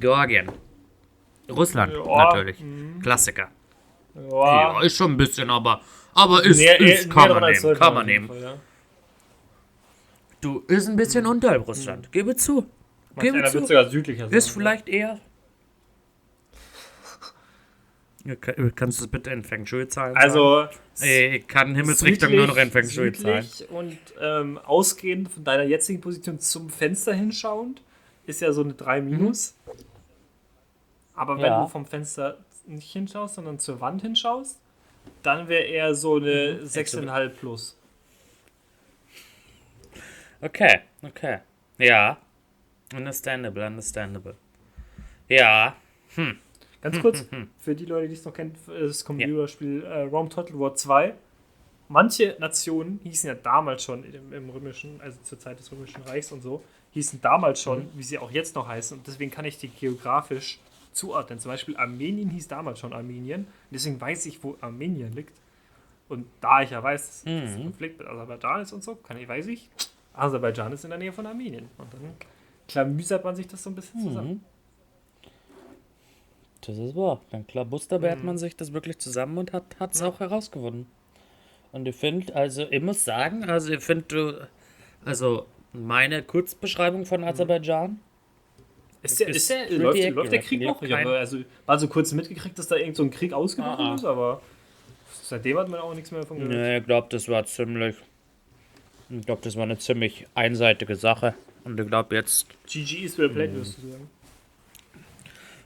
[0.00, 0.50] Georgien,
[1.50, 2.62] Russland Ja, natürlich,
[3.02, 3.48] Klassiker.
[4.14, 5.80] Ja, Ja, ist schon ein bisschen, aber,
[6.14, 8.28] aber ist, Näher- ist kann man nehmen, kann man nehmen.
[8.28, 8.54] Fall, ja.
[10.40, 12.66] Du, ist ein bisschen unterhalb Russland, gebe zu.
[13.14, 13.60] Manch Gebe wird zu.
[13.66, 14.36] sogar südlicher sein.
[14.38, 15.20] Ist vielleicht eher.
[18.24, 20.16] Ja, Kannst du es bitte in Feng Shui zahlen?
[20.16, 20.66] Also,
[21.00, 23.42] ich kann Himmelsrichtung nur noch in Feng Shui zahlen.
[23.42, 27.82] südlich und ähm, ausgehend von deiner jetzigen Position zum Fenster hinschauend
[28.26, 29.54] ist ja so eine 3 minus.
[31.14, 31.62] Aber wenn Ja.
[31.62, 34.58] du vom Fenster nicht hinschaust, sondern zur Wand hinschaust,
[35.22, 36.66] dann wäre eher so eine Mhm.
[36.66, 37.76] 6,5 plus.
[40.40, 41.38] Okay, okay.
[41.78, 42.18] Ja.
[42.94, 44.34] Understandable, understandable.
[45.28, 45.76] Ja.
[46.80, 47.24] Ganz kurz,
[47.60, 51.14] für die Leute, die es noch kennen, das Computerspiel äh, Rome Total War 2.
[51.88, 56.32] Manche Nationen hießen ja damals schon im, im römischen, also zur Zeit des römischen Reichs
[56.32, 56.62] und so,
[56.92, 58.98] hießen damals schon, wie sie auch jetzt noch heißen.
[58.98, 60.60] Und deswegen kann ich die geografisch
[60.92, 61.38] zuordnen.
[61.38, 63.46] Zum Beispiel Armenien hieß damals schon Armenien.
[63.70, 65.32] Deswegen weiß ich, wo Armenien liegt.
[66.08, 69.16] Und da ich ja weiß, dass das ein Konflikt mit Aserbaidschan ist und so, kann
[69.16, 69.70] ich, weiß ich,
[70.12, 71.70] Aserbaidschan ist in der Nähe von Armenien.
[71.78, 72.14] Und dann
[72.68, 74.44] klamüsert man sich das so ein bisschen zusammen.
[76.60, 77.20] Das ist wahr.
[77.30, 80.86] Dann klar, Busterbert man sich das wirklich zusammen und hat es auch herausgefunden.
[81.72, 84.48] Und ich finde, also ich muss sagen, also ich finde, du,
[85.04, 87.98] also meine Kurzbeschreibung von Aserbaidschan,
[89.02, 90.80] Ist der, ist der, läuft, läuft der Krieg noch?
[90.82, 91.38] Ich habe also
[91.76, 93.94] so kurz mitgekriegt, dass da irgend so ein Krieg ausgebrochen Ah, ah.
[93.94, 94.42] ist, aber
[95.22, 96.54] seitdem hat man auch nichts mehr von gehört.
[96.54, 97.96] Nee, ich glaube, das war ziemlich.
[99.10, 101.34] Ich glaube, das war eine ziemlich einseitige Sache.
[101.64, 102.46] Und ich glaube jetzt.
[102.66, 103.34] GG ist well Mhm.
[103.34, 104.10] played, würdest du sagen.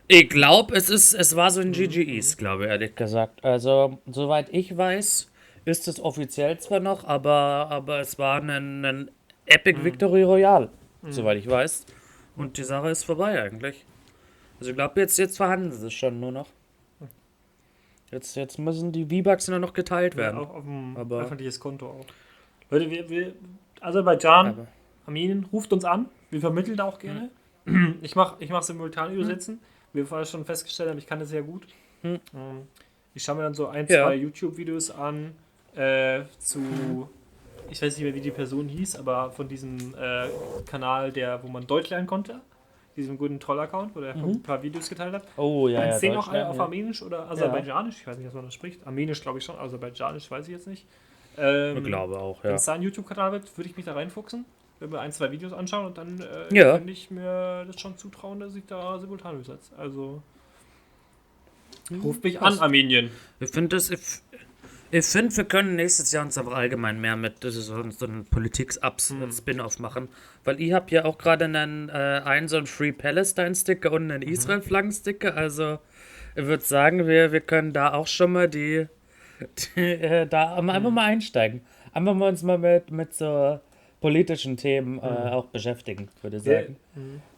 [0.09, 3.45] Ich glaube, es ist, es war so ein GGEs, glaube ich, ehrlich gesagt.
[3.45, 5.29] Also, soweit ich weiß,
[5.65, 9.11] ist es offiziell zwar noch, aber, aber es war ein, ein
[9.47, 10.71] Epic Victory Royale,
[11.09, 11.87] soweit ich weiß.
[12.37, 13.85] Und die Sache ist vorbei eigentlich.
[14.59, 16.49] Also ich glaube, jetzt, jetzt verhandeln sie es schon nur noch.
[18.11, 20.39] Jetzt, jetzt müssen die V-Bucks nur noch geteilt Ja, werden.
[20.41, 22.07] auch auf dem Aber- öffentliches Konto auch.
[22.71, 23.35] Leute, wir, wir
[23.81, 24.67] Aserbaidschan, Aber-
[25.07, 26.07] Armenien, ruft uns an.
[26.31, 27.31] Wir vermitteln da auch gerne.
[28.03, 29.61] Ich mache ich mach simultan übersetzen.
[29.93, 31.67] Wie wir vorher schon festgestellt haben, ich kann das sehr gut.
[32.03, 32.21] Hm.
[32.35, 32.63] Ähm,
[33.15, 34.05] Ich schaue mir dann so ein, Ja.
[34.05, 35.33] zwei YouTube-Videos an
[35.75, 37.09] äh, zu,
[37.71, 40.29] ich weiß nicht mehr, wie die Person hieß, aber von diesem äh,
[40.67, 42.41] Kanal, der, wo man Deutsch lernen konnte.
[42.97, 45.25] Diesem guten Troll-Account, wo der ein paar Videos geteilt hat.
[45.37, 45.99] Oh ja, Eins ja.
[45.99, 46.63] sehen auch alle auf ja.
[46.63, 47.97] Armenisch oder Aserbaidschanisch.
[48.01, 48.87] Ich weiß nicht, was man das spricht.
[48.87, 50.87] Armenisch glaube ich schon, Aserbaidschanisch weiß ich jetzt nicht.
[51.37, 52.57] Ähm, Ich glaube auch, Wenn ja.
[52.57, 54.47] es da einen YouTube-Kanal wird, würde ich mich da reinfuchsen.
[54.81, 56.73] Wenn wir ein, zwei Videos anschauen und dann äh, Ja.
[56.79, 59.73] könnte ich mir das schon zutrauen, dass ich da simultan übersetze.
[59.77, 60.23] Also
[62.03, 62.59] ruft mich an.
[62.59, 63.11] Armenien.
[63.41, 64.01] Ich finde das, ich,
[64.91, 69.79] ich finde, wir können nächstes Jahr uns aber allgemein mehr mit so, so einen Politik-Spin-Off
[69.79, 70.09] machen.
[70.45, 71.93] Weil ich habe ja auch gerade einen, äh,
[72.25, 75.37] einen so einen Free Palestine-Sticker und einen Israel-Flaggen-Sticker.
[75.37, 75.79] Also
[76.37, 78.87] ich würde sagen, wir, wir können da auch schon mal die,
[79.77, 81.63] die äh, da einfach mal einsteigen.
[81.93, 83.59] Einfach mal uns mal mit, mit so
[84.01, 86.77] politischen Themen äh, auch beschäftigen, würde ich sagen.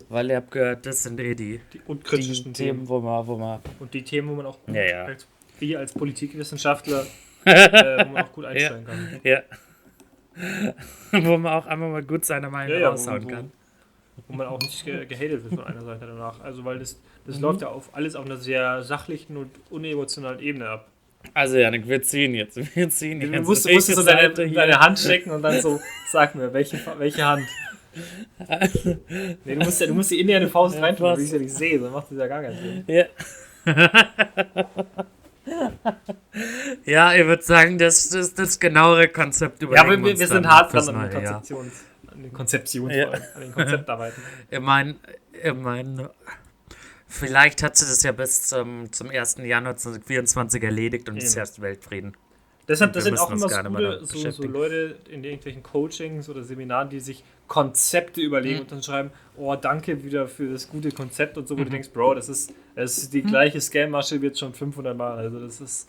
[0.08, 2.54] Weil ihr habt gehört, das sind eh die, Die, und die Themen.
[2.54, 5.04] Themen, wo man, wo man Und die Themen, wo man auch Ja, ja.
[5.04, 5.26] Als,
[5.60, 7.06] wir als Politikwissenschaftler
[7.98, 9.20] äh, wo man auch gut einsteigen kann.
[9.24, 9.42] Ja.
[11.10, 13.50] Wo man auch einfach mal gut seine Meinung Ja, ja, wo- raushauen wo- kann.
[14.28, 16.38] Wo man auch nicht ge gehatet wird von einer Seite danach.
[16.40, 17.42] Also weil das, das Mhm.
[17.42, 20.86] läuft ja auf alles auf einer sehr sachlichen und unemotionalen Ebene ab.
[21.34, 22.56] Also Janik, wir ziehen jetzt.
[22.76, 23.46] Wir ziehen Du jetzt.
[23.48, 27.24] musst, du musst so deine, deine Hand stecken und dann so, sag mir, welche, welche
[27.24, 27.42] Hand?
[29.44, 31.38] Nee, du musst, ja, du musst die in eine Faust Ja, reintun, weil ich ja
[31.38, 32.84] nicht sehe, sonst macht das ja gar keinen Sinn.
[32.86, 33.06] Ja.
[36.84, 40.72] ja, ich würde sagen, das, das, das genauere Konzept Ja, aber wir, wir sind hart
[40.72, 41.24] dran an den.
[41.24, 41.72] Konzeptions,
[42.06, 43.10] an den Konzeptions, Ja.
[43.10, 44.22] an den Konzeptarbeiten.
[44.50, 44.96] Ich meine,
[45.42, 46.08] ich mein,
[47.06, 49.36] vielleicht hat sie das ja bis zum, zum 1.
[49.38, 51.40] Januar 2024 erledigt und es ist Eben.
[51.40, 52.16] erst Weltfrieden.
[52.68, 54.42] Deshalb, das sind auch immer so, gute, so, so.
[54.42, 58.60] Leute in irgendwelchen Coachings oder Seminaren, die sich Konzepte überlegen Mhm.
[58.62, 61.64] und dann schreiben, oh, danke wieder für das gute Konzept und so, wo Mhm.
[61.64, 65.16] du denkst, Bro, das ist, das ist die gleiche Scam-Masche wie jetzt schon 500 Mal.
[65.16, 65.88] Also das ist,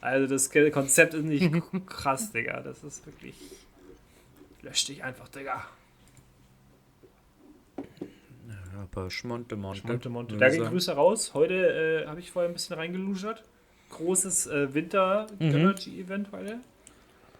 [0.00, 1.50] also das Konzept ist nicht
[1.86, 2.60] krass, Digga.
[2.60, 3.34] Das ist wirklich,
[4.62, 5.64] lösch dich einfach, Digga.
[8.82, 9.86] Aber Schmonte, Monte.
[9.86, 10.36] Monte, Monte.
[10.36, 10.70] Da gehen sagen.
[10.70, 11.34] Grüße raus.
[11.34, 13.42] Heute äh, habe ich vorher ein bisschen reingeluschert.
[13.90, 16.60] Großes äh, Winter-Energy-Event heute.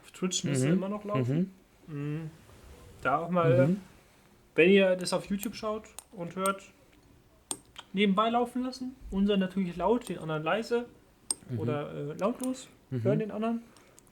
[0.05, 0.73] Auf Twitch müsste Mhm.
[0.75, 1.53] immer noch laufen.
[1.87, 1.95] Mhm.
[2.23, 2.31] Mhm.
[3.03, 3.81] Da auch mal, Mhm.
[4.55, 6.63] wenn ihr das auf YouTube schaut und hört,
[7.93, 8.95] nebenbei laufen lassen.
[9.11, 10.87] Unser natürlich laut, den anderen leise
[11.49, 11.59] Mhm.
[11.59, 12.69] oder äh, lautlos.
[12.91, 13.63] Hören den anderen.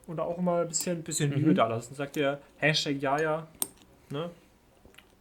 [0.06, 1.36] Und auch mal ein bisschen, bisschen Mhm.
[1.36, 1.94] Liebe da lassen.
[1.94, 3.46] Sagt ihr Hashtag Jaja,
[4.10, 4.30] ne?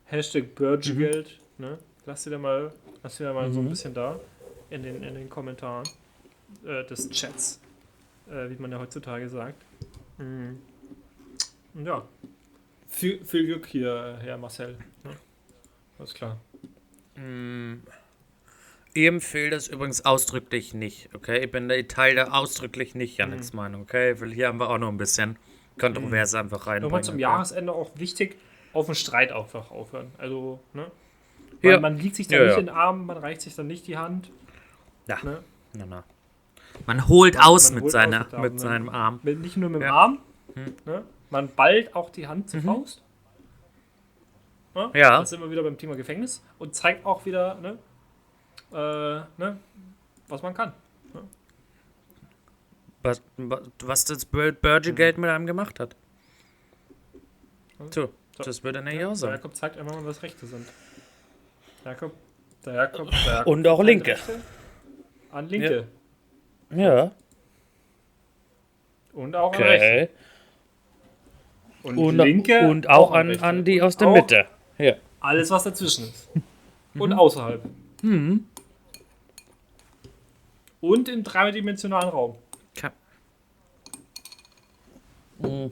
[0.06, 1.78] Hashtag Burgegeld, ne?
[2.06, 2.72] Lasst ihr da mal,
[3.04, 3.70] lasst ihr da mal so ein Mhm.
[3.70, 4.18] bisschen da
[4.70, 5.84] in den, in den Kommentaren
[6.68, 7.60] äh, des Chats,
[8.30, 9.64] äh, wie man ja heutzutage sagt.
[10.18, 10.60] Mhm.
[11.74, 12.08] Und ja,
[12.88, 14.78] viel, viel Glück hier, Herr Marcel.
[15.04, 15.12] Ne?
[16.00, 16.40] Alles klar.
[17.16, 17.76] Mm,
[18.94, 21.44] Ich empfehle das übrigens ausdrücklich nicht, okay?
[21.46, 23.58] Ich bin ich teile ausdrücklich nicht Janiks Mhm.
[23.58, 24.20] Meinung, okay?
[24.20, 25.38] Weil hier haben wir auch noch ein bisschen
[25.80, 26.84] Kontroverse einfach reinbringen.
[26.90, 27.22] Nochmal zum okay?
[27.22, 28.38] Jahresende auch wichtig,
[28.74, 30.12] auf den Streit einfach aufhören.
[30.18, 30.92] Also, ne?
[31.62, 31.80] Man, Ja.
[31.80, 32.60] man liegt sich da Ja, nicht ja.
[32.60, 34.32] in den Arm, man reicht sich dann nicht die Hand.
[35.08, 35.24] Ja.
[35.24, 35.44] Ne?
[35.74, 36.04] Na, na.
[36.86, 38.94] Man holt Man- aus, man mit, holt seiner, aus mit mit seinem ne?
[38.94, 39.20] Arm.
[39.24, 39.94] Mit, nicht nur mit dem Ja.
[39.96, 40.20] Arm,
[40.56, 40.76] Hm.
[40.86, 41.04] ne?
[41.30, 42.66] man ballt auch die Hand zur Mhm.
[42.66, 43.04] Faust.
[44.76, 44.92] Ne?
[44.94, 45.20] Ja.
[45.20, 47.78] Da sind wir wieder beim Thema Gefängnis und zeigt auch wieder, ne?
[48.72, 49.58] Äh, ne?
[50.28, 50.74] was man kann.
[53.04, 53.22] Was,
[53.84, 55.96] was das Bir- Burger-Geld mit einem gemacht hat.
[57.92, 58.44] So, So.
[58.44, 59.34] das würde er ja auch sagen.
[59.34, 60.68] Jakob zeigt einfach mal, was Rechte sind.
[61.86, 62.12] Jakob,
[62.66, 64.12] der Jakob, der Jakob Und auch Linke.
[64.12, 64.42] Rechte
[65.32, 65.76] An Linke.
[65.76, 65.84] Ja,
[69.14, 69.86] Und auch an Rechte.
[69.86, 70.10] okay.
[71.84, 72.68] Und, Und, Linke.
[72.68, 74.46] und auch an an, an die aus der Auch Mitte.
[74.78, 74.96] Ja.
[75.22, 76.30] Alles, was dazwischen ist.
[76.96, 77.64] Und außerhalb.
[78.02, 78.46] Mhm.
[80.82, 82.36] Und im dreidimensionalen Raum.
[85.40, 85.72] Mhm.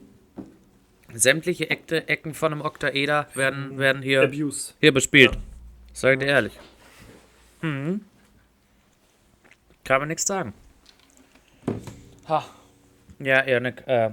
[1.12, 4.74] Sämtliche Ekte, Ecken von einem Oktaeder werden, werden hier, Abuse.
[4.80, 5.36] hier bespielt.
[5.92, 6.52] Sag ich dir ehrlich.
[7.62, 8.00] Kann
[9.88, 10.52] man nichts sagen.
[12.28, 12.44] Ha.
[13.18, 14.10] Ja, Janik, äh,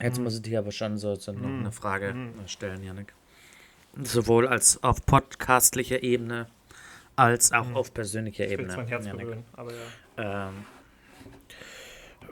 [0.00, 2.14] jetzt muss ich dir aber schon so, so noch eine Frage
[2.46, 3.14] stellen, Janik.
[4.02, 6.46] Sowohl als auf podcastlicher Ebene
[7.16, 8.74] als auch auf persönlicher Ebene.
[8.76, 9.22] mein Herz Janik.
[9.22, 10.48] berühren, aber ja.
[10.48, 10.64] Ähm,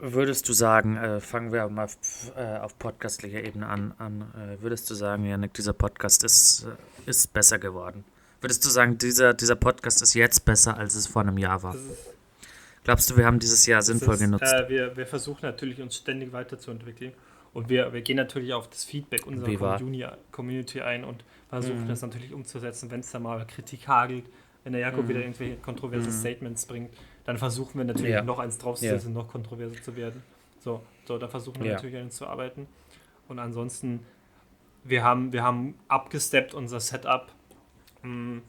[0.01, 1.87] würdest du sagen, äh, fangen wir mal
[2.35, 7.09] äh, auf podcastlicher Ebene an, an äh, würdest du sagen, Janik, dieser Podcast ist, äh,
[7.09, 8.03] ist besser geworden?
[8.41, 11.73] Würdest du sagen, dieser, dieser Podcast ist jetzt besser, als es vor einem Jahr war?
[11.73, 12.12] Das ist,
[12.83, 14.53] Glaubst du, wir haben dieses Jahr sinnvoll ist, genutzt?
[14.53, 17.13] Äh, wir, wir versuchen natürlich, uns ständig weiterzuentwickeln.
[17.53, 19.77] Und wir, wir gehen natürlich auf das Feedback unserer Wie war?
[19.77, 21.87] Community, Community ein und versuchen Mhm.
[21.87, 24.25] das natürlich umzusetzen, wenn es da mal Kritik hagelt,
[24.63, 25.09] wenn der Jakob Mhm.
[25.09, 26.89] wieder irgendwelche kontroverse Statements bringt,
[27.25, 28.23] dann versuchen wir natürlich Ja.
[28.23, 30.23] noch eins draufzusetzen, noch kontroverser zu werden.
[30.59, 31.73] So, so da versuchen wir Ja.
[31.73, 32.67] natürlich an uns zu arbeiten.
[33.27, 33.99] Und ansonsten,
[34.83, 37.31] wir haben, wir haben abgesteppt unser Setup.
[38.01, 38.39] Mm,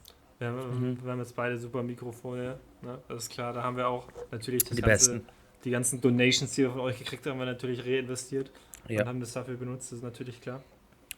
[0.44, 1.04] Wir haben, Mhm.
[1.04, 2.98] wir haben jetzt beide super Mikrofone, ne?
[3.08, 3.52] das ist klar.
[3.52, 5.26] Da haben wir auch natürlich Die ganze, besten.
[5.64, 8.50] die ganzen Donations, die wir von euch gekriegt haben, wir natürlich reinvestiert
[8.88, 9.02] Ja.
[9.02, 10.62] und haben das dafür benutzt, das ist natürlich klar.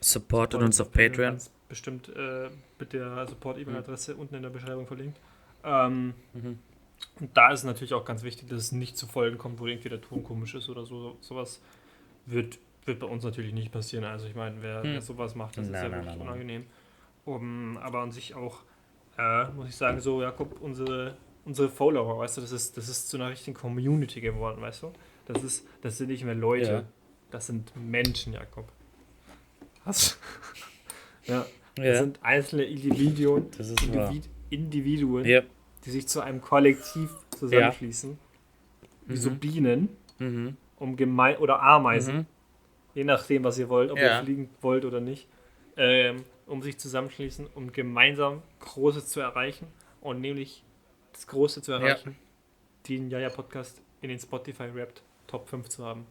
[0.00, 5.18] Supportet uns auf Patreon, bestimmt äh, mit der Support-E-Mail-Adresse unten in der Beschreibung verlinkt.
[5.64, 6.58] Ähm, Mhm.
[7.20, 9.88] und da ist natürlich auch ganz wichtig, dass es nicht zu Folgen kommt, wo irgendwie
[9.88, 11.16] der Ton komisch ist oder so.
[11.20, 11.60] Sowas
[12.26, 14.04] wird, wird bei uns natürlich nicht passieren.
[14.04, 14.92] Also ich meine, wer, Hm.
[14.92, 16.28] wer sowas macht, das ist Nein, ja nein, wirklich nein.
[16.28, 16.66] unangenehm.
[17.24, 18.60] Um, aber an sich auch,
[19.18, 23.08] äh, muss ich sagen, so, Jakob, unsere, unsere Follower, weißt du, das ist, das ist
[23.08, 24.92] zu einer richtigen Community geworden, weißt du?
[25.26, 26.82] Das, ist, das sind nicht mehr Leute, Ja.
[27.30, 28.68] das sind Menschen, Jakob.
[29.84, 30.18] Was?
[31.24, 31.46] ja,
[31.76, 31.94] das Ja.
[31.96, 33.46] sind einzelne Individuen.
[33.58, 35.42] Individ Individuen, Ja.
[35.84, 38.18] die sich zu einem Kollektiv zusammenschließen,
[39.06, 39.38] wie so Mhm.
[39.38, 39.88] Bienen,
[40.18, 40.56] Mhm.
[40.76, 42.26] um gemein oder Ameisen, Mhm.
[42.94, 44.18] je nachdem, was ihr wollt, ob Ja.
[44.18, 45.26] ihr fliegen wollt oder nicht,
[45.76, 49.66] ähm, um sich zusammenschließen, um gemeinsam Großes zu erreichen
[50.00, 50.62] und nämlich
[51.12, 52.16] das Große zu erreichen,
[52.88, 56.06] den Jaja Podcast in den Spotify Wrapped Top 5 zu haben.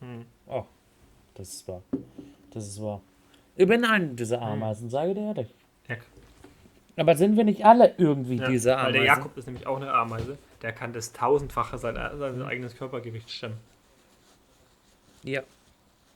[0.00, 0.26] Hm.
[0.46, 0.64] Oh,
[1.34, 1.82] das ist wahr.
[2.50, 3.00] Das ist wahr.
[3.54, 5.54] Ich bin einer dieser Ameisen, sage dir ehrlich.
[5.88, 5.96] Ja.
[6.96, 8.92] Aber sind wir nicht alle irgendwie Ja, diese weil Ameisen?
[8.94, 12.18] der Jakob ist nämlich auch eine Ameise, der kann das tausendfache seiner, Mhm.
[12.18, 13.58] seines eigenes Körpergewicht stemmen.
[15.22, 15.42] Ja,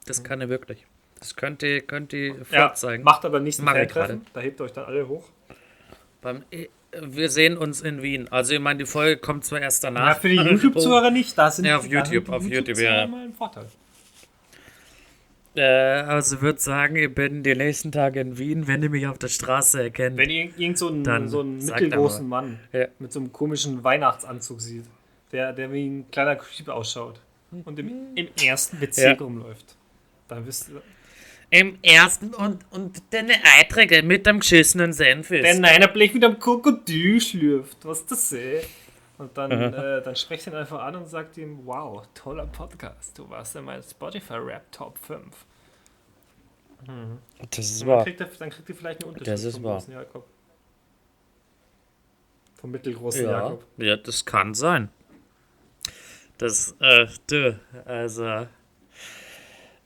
[0.07, 0.87] das kann er wirklich.
[1.21, 3.05] Das könnt ihr, könnt ihr Ja, vorzeigen.
[3.05, 5.29] macht aber ich Fan-Treffen, da hebt ihr euch dann alle hoch.
[6.23, 6.67] Beim, äh,
[7.01, 8.27] wir sehen uns in Wien.
[8.31, 10.09] Also ich meine, die Folge kommt zwar erst danach.
[10.09, 13.07] Ja, für die YouTube-Zuhörer nicht, da sind Ja, auf YouTube, auf YouTube, YouTube-Zuhörer ja.
[13.07, 13.67] mal ein Vorteil.
[15.57, 19.07] Äh, also ich würde sagen, ich bin die nächsten Tage in Wien, wenn ihr mich
[19.07, 20.17] auf der Straße erkennt.
[20.17, 22.87] Wenn ihr irgend so einen, so einen mittelgroßen Mann Ja.
[22.99, 24.85] mit so einem komischen Weihnachtsanzug sieht,
[25.33, 27.21] der, der wie ein kleiner Creep ausschaut
[27.65, 29.25] und im, im ersten Bezirk Ja.
[29.25, 29.75] rumläuft,
[30.29, 30.83] dann wisst ihr,
[31.51, 35.43] Im ersten und, und deine Eiträge mit dem geschissenen Senf ist.
[35.43, 38.69] wenn einer Blech mit einem Krokodil schlürft, was das ist.
[39.19, 43.29] Und dann, äh, dann sprecht ihn einfach an und sagt ihm, wow, toller Podcast, du
[43.29, 45.27] warst in meinem Spotify-Rap Top 5.
[47.51, 48.05] das ist dann wahr.
[48.05, 49.75] kriegt, er, dann kriegt ihr vielleicht eine Unterschied Das ist vom wahr.
[49.79, 50.27] großen Jakob.
[52.61, 53.65] Vom mittelgroßen Ja, Jakob.
[53.77, 54.89] ja, das kann sein.
[56.39, 58.47] Das, äh, du, also.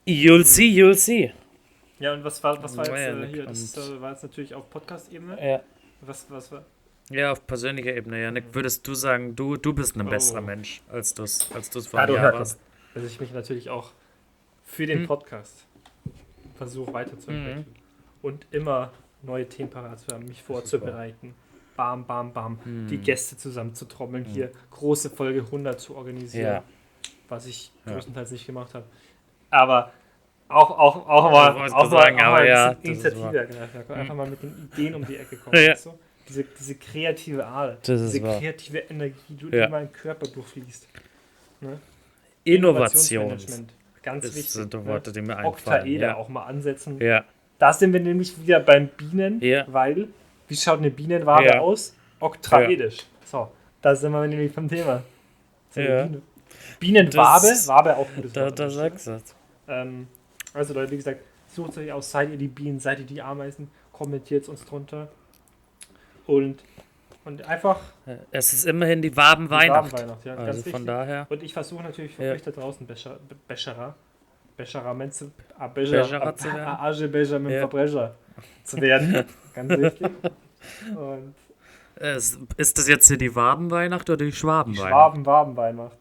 [0.07, 1.33] You'll see, you'll see.
[1.99, 3.45] Ja, und was war, was war jetzt Ja, äh, hier?
[3.45, 5.37] Das äh, war jetzt natürlich auf Podcast-Ebene.
[5.49, 5.61] Ja.
[6.01, 6.65] Was, was war?
[7.09, 10.09] Ja, auf persönlicher Ebene, Janik, würdest du sagen, du, du bist ein Oh.
[10.09, 12.59] besserer Mensch, als du es als du's vor Ja, einem du Jahr warst.
[12.93, 13.91] Dass ich mich natürlich auch
[14.63, 15.07] für den Hm.
[15.07, 15.65] Podcast
[16.55, 17.59] versuche weiterzuentwickeln.
[17.59, 17.75] Mhm.
[18.21, 18.91] Und immer
[19.21, 21.35] neue Themen parat zu haben, mich vorzubereiten.
[21.75, 22.59] Bam, bam, bam.
[22.65, 22.87] Mhm.
[22.87, 26.45] Die Gäste zusammenzutrommeln, hier große Folge 100 zu organisieren.
[26.55, 26.63] Ja.
[27.29, 27.93] Was ich Ja.
[27.93, 28.85] größtenteils nicht gemacht habe.
[29.51, 29.91] Aber
[30.47, 33.93] auch, auch, auch mal, auch mal, sagen, auch mal ein ja, Initiative ergreifen.
[33.93, 35.55] Einfach mal mit den Ideen um die Ecke kommen.
[35.65, 35.73] Ja.
[35.73, 35.97] Du?
[36.27, 38.39] diese, diese kreative Ader, diese wahr.
[38.39, 39.65] kreative Energie, die Ja.
[39.65, 40.87] in meinen Körper durchfließt.
[41.61, 41.79] Ne?
[42.43, 43.29] Innovation.
[44.01, 44.51] Ganz das wichtig.
[44.53, 44.85] sind die ne?
[44.85, 45.43] Worte, die mir.
[45.45, 46.15] Oktaeder Ja.
[46.15, 46.99] auch mal ansetzen.
[47.01, 47.23] ja.
[47.57, 49.63] Da sind wir nämlich wieder beim Bienen, Ja.
[49.67, 50.09] weil,
[50.49, 51.59] wie schaut eine Bienenwabe Ja.
[51.59, 51.93] aus?
[52.19, 53.05] Oktaedisch.
[53.23, 53.49] So,
[53.81, 55.03] da sind wir nämlich vom Thema.
[55.69, 56.03] So Ja.
[56.03, 56.21] Biene.
[56.79, 59.19] Bienenwabe, Das- Wabe auch gutes Da, da sagst du.
[59.69, 60.07] Ähm,
[60.55, 63.69] also Leute, wie gesagt, sucht euch aus, seid ihr die Bienen, seid ihr die Ameisen,
[63.91, 65.07] kommentiert uns drunter.
[66.27, 66.63] Und,
[67.23, 67.79] und einfach
[68.31, 69.91] Es ist immerhin die die Wabenweihnacht.
[69.93, 70.71] Wabenweihnacht, ja, ganz Also wichtig.
[70.73, 71.27] von daher.
[71.29, 72.31] Und ich versuche natürlich für Ja.
[72.33, 73.95] euch da draußen Becher, Be- Bescherer,
[74.57, 76.59] Bescherer, Menze, ah, Becher, Bescherer werden.
[76.65, 77.59] ah, Age Becher mit Ja.
[77.59, 78.15] Verbrecher
[78.63, 79.25] zu werden.
[79.53, 80.07] Ganz wichtig.
[80.95, 81.35] Und
[81.95, 84.89] Es, ist das jetzt hier die Wabenweihnacht oder die die Schwabenweihnacht?
[84.89, 85.97] Schwaben-Wabenweihnacht.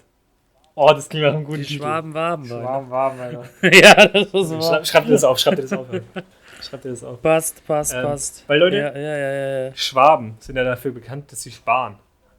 [0.77, 1.83] Oh, das klingt nach einem guten Die Titel.
[1.83, 2.63] Schwaben warm waren.
[2.63, 3.45] Schwaben, warm, Alter.
[3.63, 4.85] ja, das ist Schreib, wahr.
[4.85, 5.87] schreib dir das auf, schreib dir das auf.
[5.93, 6.01] ey.
[6.63, 7.21] Schreib dir das auf.
[7.23, 8.45] Passt, passt, Ähm, passt.
[8.49, 9.75] weil Leute- Ja, ja, ja.
[9.77, 11.97] Schwaben sind ja dafür bekannt, dass sie sparen.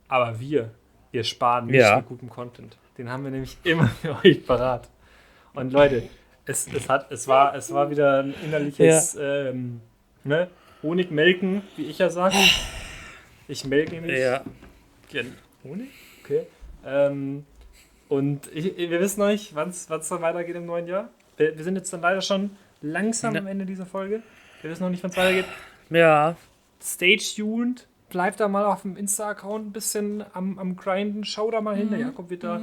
[0.08, 0.72] Aber wir,
[1.12, 1.98] wir sparen nicht Ja.
[1.98, 2.76] mit gutem Content.
[2.98, 4.90] Den haben wir nämlich immer für euch parat.
[5.54, 6.04] Und Leute,
[6.46, 9.82] es, es, hat, es, war, es war wieder ein innerliches ähm,
[10.24, 10.48] ne?
[10.84, 12.36] Honigmelken, wie ich ja sage.
[13.48, 14.42] Ich melke nämlich Ja.
[15.64, 15.90] Honig.
[16.24, 16.48] Okay.
[16.86, 17.46] Ähm,
[18.10, 21.10] und ich, wir wissen noch nicht, wann es dann weitergeht im neuen Jahr.
[21.38, 22.52] Wir, wir sind jetzt dann leider schon
[22.82, 23.40] langsam Ne.
[23.40, 24.22] am Ende dieser Folge.
[24.62, 25.46] Wir wissen noch nicht, wann es weitergeht.
[25.90, 26.36] Ja,
[26.82, 27.88] Stay tuned.
[28.10, 31.24] Bleibt da mal auf dem Insta-Account ein bisschen am, am Grinden.
[31.26, 31.88] Schau da mal hin.
[31.88, 31.92] Mhm.
[31.92, 32.62] Der Jakob wird da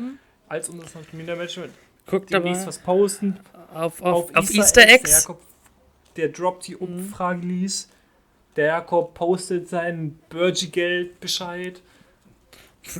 [0.49, 1.72] als unser Media Management
[2.07, 3.38] guckt demnächst mal was posten.
[3.74, 5.22] auf, auf, auf, Easter Der Eggs.
[5.22, 5.40] Jakob,
[6.16, 6.80] der droppt die Mhm.
[6.82, 7.88] Umfrage ließ.
[8.57, 11.80] Der Jakob postet seinen Burgi-Geld Bescheid.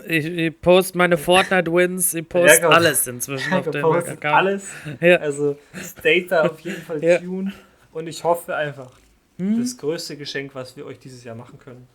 [0.07, 4.25] Ich, ich post meine Fortnite-Wins, ich post Jakob- alles inzwischen auf Jakob dem Account.
[4.25, 4.69] alles.
[5.01, 5.17] Ja.
[5.17, 7.19] Also stay da auf jeden Fall Ja.
[7.19, 7.53] tuned.
[7.93, 8.93] Und ich hoffe einfach,
[9.39, 9.61] Hm?
[9.61, 11.89] das größte Geschenk, was wir euch dieses Jahr machen können,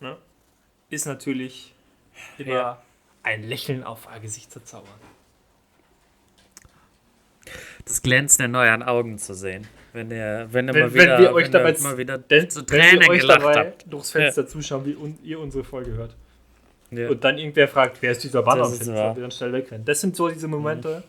[0.00, 0.16] ne,
[0.88, 1.74] ist natürlich
[2.38, 2.82] immer Ja.
[3.22, 4.88] ein Lächeln auf euer Gesicht zu zaubern.
[7.84, 9.66] Das Glänzen in euren Augen zu sehen.
[9.92, 12.18] Wenn ihr, wenn ihr Wenn- mal wenn wieder, wir euch wenn dabei ihr mal wieder
[12.18, 13.84] Denn, zu wenn Tränen ihr euch gelacht dabei habt.
[13.92, 16.14] durchs Fenster zuschauen, wie un ihr unsere Folge hört.
[16.90, 17.10] Ja.
[17.10, 19.84] Und dann irgendwer fragt, wer ist dieser Banner Das ist wir dann schnell wegrennen.
[19.84, 21.02] Das sind so diese Momente,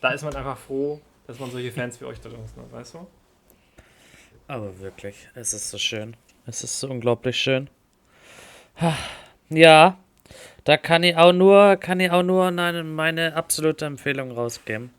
[0.00, 2.94] da ist man einfach froh, dass man solche Fans wie euch da draußen hat, weißt
[2.94, 3.06] du?
[4.48, 6.16] Aber wirklich, es ist so schön.
[6.46, 7.70] Es ist so unglaublich schön.
[9.48, 9.98] Ja,
[10.64, 14.90] da kann ich auch nur, kann ich auch nur eine, meine absolute Empfehlung rausgeben.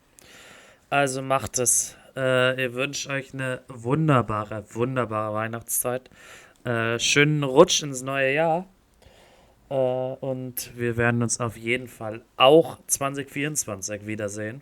[0.89, 1.97] Also macht es.
[2.15, 6.09] Äh, ihr wünscht euch eine wunderbare, wunderbare Weihnachtszeit.
[6.65, 8.67] Äh, schönen Rutsch ins neue Jahr.
[9.71, 14.61] Äh, und wir werden uns auf jeden Fall auch 2024 wiedersehen.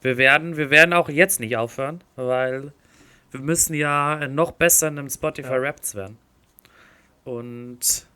[0.00, 2.72] Wir werden, wir werden auch jetzt nicht aufhören, weil
[3.30, 5.54] wir müssen ja noch besser in dem Spotify.
[5.54, 6.18] Raps werden.
[7.24, 8.06] Und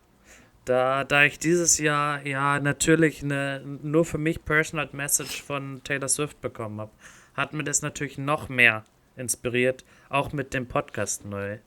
[0.64, 6.08] da, da ich dieses Jahr ja natürlich eine nur für mich Personal Message von Taylor
[6.08, 6.90] Swift bekommen habe,
[7.34, 8.84] hat mir das natürlich noch mehr
[9.16, 11.58] inspiriert, auch mit dem Podcast neu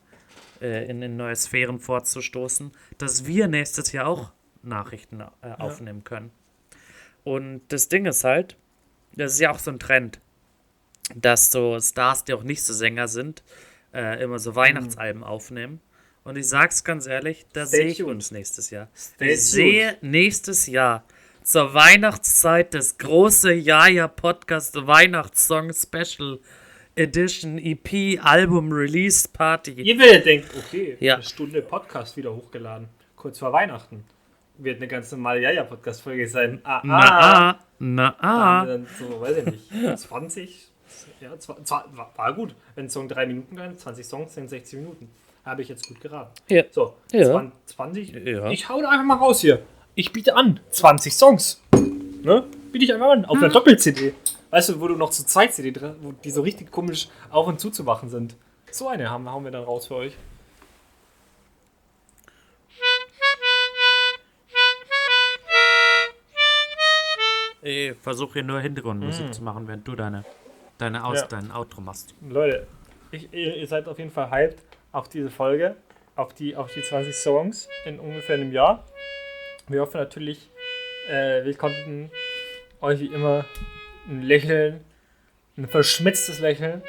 [0.62, 4.32] äh, in, in neue Sphären vorzustoßen, dass wir nächstes Jahr auch
[4.64, 5.26] Nachrichten äh,
[5.58, 6.32] aufnehmen können.
[7.24, 8.58] Und das Ding ist halt,
[9.16, 10.20] das ist ja auch so ein Trend,
[11.16, 13.44] dass so Stars, die auch nicht so Sänger sind,
[13.94, 15.82] äh, immer so Weihnachtsalben aufnehmen.
[16.24, 18.90] Und ich sag's ganz ehrlich, da sehe ich uns nächstes Jahr.
[18.96, 21.04] Stay ich sehe nächstes Jahr
[21.44, 26.40] zur Weihnachtszeit das große Jaja Podcast Weihnachtssong Special
[26.96, 29.72] Edition EP Album Release Party.
[29.72, 31.16] Ihr werdet denken, okay, Ja.
[31.16, 34.04] eine Stunde Podcast wieder hochgeladen, kurz vor Weihnachten.
[34.62, 36.60] Wird eine ganz normale Jaja-Podcast-Folge sein.
[36.64, 37.50] Ah, Na ah.
[37.52, 38.78] ah, na Da haben wir ah.
[38.78, 40.68] dann so, weiß ich nicht, 20,
[41.22, 41.86] ja, zwa- zwa-
[42.18, 42.54] war, gut.
[42.76, 45.10] Wenn ein Song drei Minuten lang, 20 Songs sind 60 Minuten.
[45.46, 46.32] Habe ich jetzt gut geraten.
[46.50, 46.64] Ja.
[46.72, 47.24] So, Ja.
[47.24, 48.12] zwan- 20.
[48.14, 48.50] Ja.
[48.50, 49.62] Ich hau da einfach mal raus hier.
[49.96, 51.62] Ich biete an, 20 Songs.
[52.22, 52.44] Ne?
[52.74, 54.14] Biete ich einfach an, auf einer Doppel-CD.
[54.50, 57.48] Weißt du, wo du noch zu zweit CD drin, wo die so richtig komisch auf
[57.48, 58.36] und zu zu machen sind.
[58.72, 60.18] So eine haben, hauen wir dann raus für euch.
[67.62, 69.34] Ich versuche hier nur Hintergrundmusik Mm.
[69.34, 70.24] zu machen, während du deine,
[70.78, 71.28] deine Aus, Ja.
[71.28, 72.16] dein Outro machst.
[72.28, 72.68] Leute,
[73.12, 75.76] ich, ihr, ihr seid auf jeden Fall hyped auf diese Folge,
[76.16, 78.86] auf die, auf die 20 Songs in ungefähr einem Jahr.
[79.68, 80.50] Wir hoffen natürlich,
[81.10, 82.10] äh, wir konnten
[82.82, 83.46] euch wie immer
[84.08, 84.84] ein Lächeln,
[85.58, 86.82] ein verschmitztes Lächeln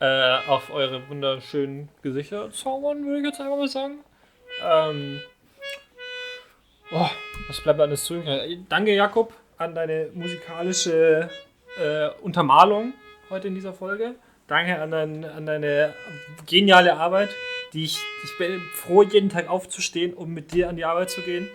[0.00, 4.00] äh, auf eure wunderschönen Gesichter zaubern, würde ich jetzt einfach mal sagen.
[4.62, 5.20] Ähm,
[6.92, 7.08] oh,
[7.48, 8.22] was bleibt alles zu?
[8.68, 9.32] Danke, Jakob,
[9.64, 11.28] an deine musikalische
[11.78, 12.92] äh, Untermalung
[13.30, 14.14] heute in dieser Folge.
[14.46, 15.94] Danke an, dein, an deine
[16.46, 17.30] geniale Arbeit,
[17.72, 21.22] die ich, ich bin froh, jeden Tag aufzustehen, um mit dir an die Arbeit zu
[21.22, 21.48] gehen.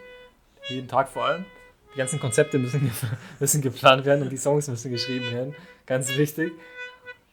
[0.68, 1.46] Jeden Tag vor allem.
[1.94, 2.92] Die ganzen Konzepte müssen,
[3.40, 5.56] müssen geplant werden und die Songs müssen geschrieben werden.
[5.86, 6.52] Ganz wichtig.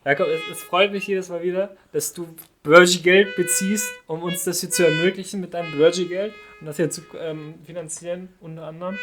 [0.04, 2.28] Jakob, es, es freut mich jedes Mal wieder, dass du
[2.62, 7.02] Burgi-Geld beziehst, um uns das hier zu ermöglichen mit deinem Burgi-Geld und das hier zu
[7.18, 8.98] ähm, finanzieren, unter anderem.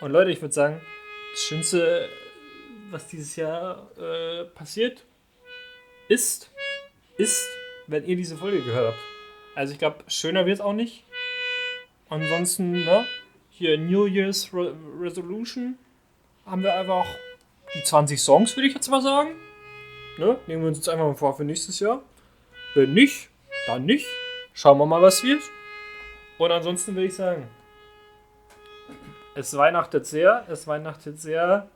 [0.00, 0.80] Und Leute, ich würde sagen,
[1.32, 2.08] das Schönste,
[2.90, 5.04] was dieses Jahr äh, passiert,
[6.08, 6.50] ist,
[7.18, 7.46] ist,
[7.86, 8.98] wenn ihr diese Folge gehört habt.
[9.54, 11.04] Also ich glaube, schöner wird es auch nicht.
[12.08, 13.06] Ansonsten, ne,
[13.50, 15.76] hier New Year's Re Resolution
[16.46, 17.06] haben wir einfach
[17.74, 19.34] die 20 Songs, würde ich jetzt mal sagen.
[20.18, 22.02] Ne, nehmen wir uns jetzt einfach mal vor für nächstes Jahr.
[22.74, 23.28] Wenn nicht,
[23.66, 24.06] dann nicht.
[24.54, 25.42] Schauen wir mal, was wird.
[26.38, 27.48] Und ansonsten würde ich sagen,
[29.34, 31.68] Es weihnachtet sehr, es weihnachtet sehr.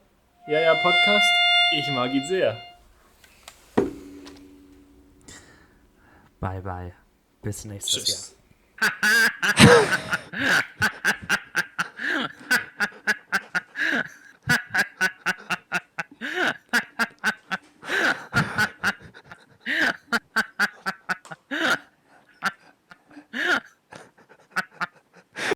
[0.47, 1.31] Ja, ja, Podcast.
[1.79, 2.57] Ich mag ihn sehr.
[6.41, 6.93] Bye, bye.
[7.43, 8.37] Bis nächstes Tschüss.
[8.81, 8.93] Jahr.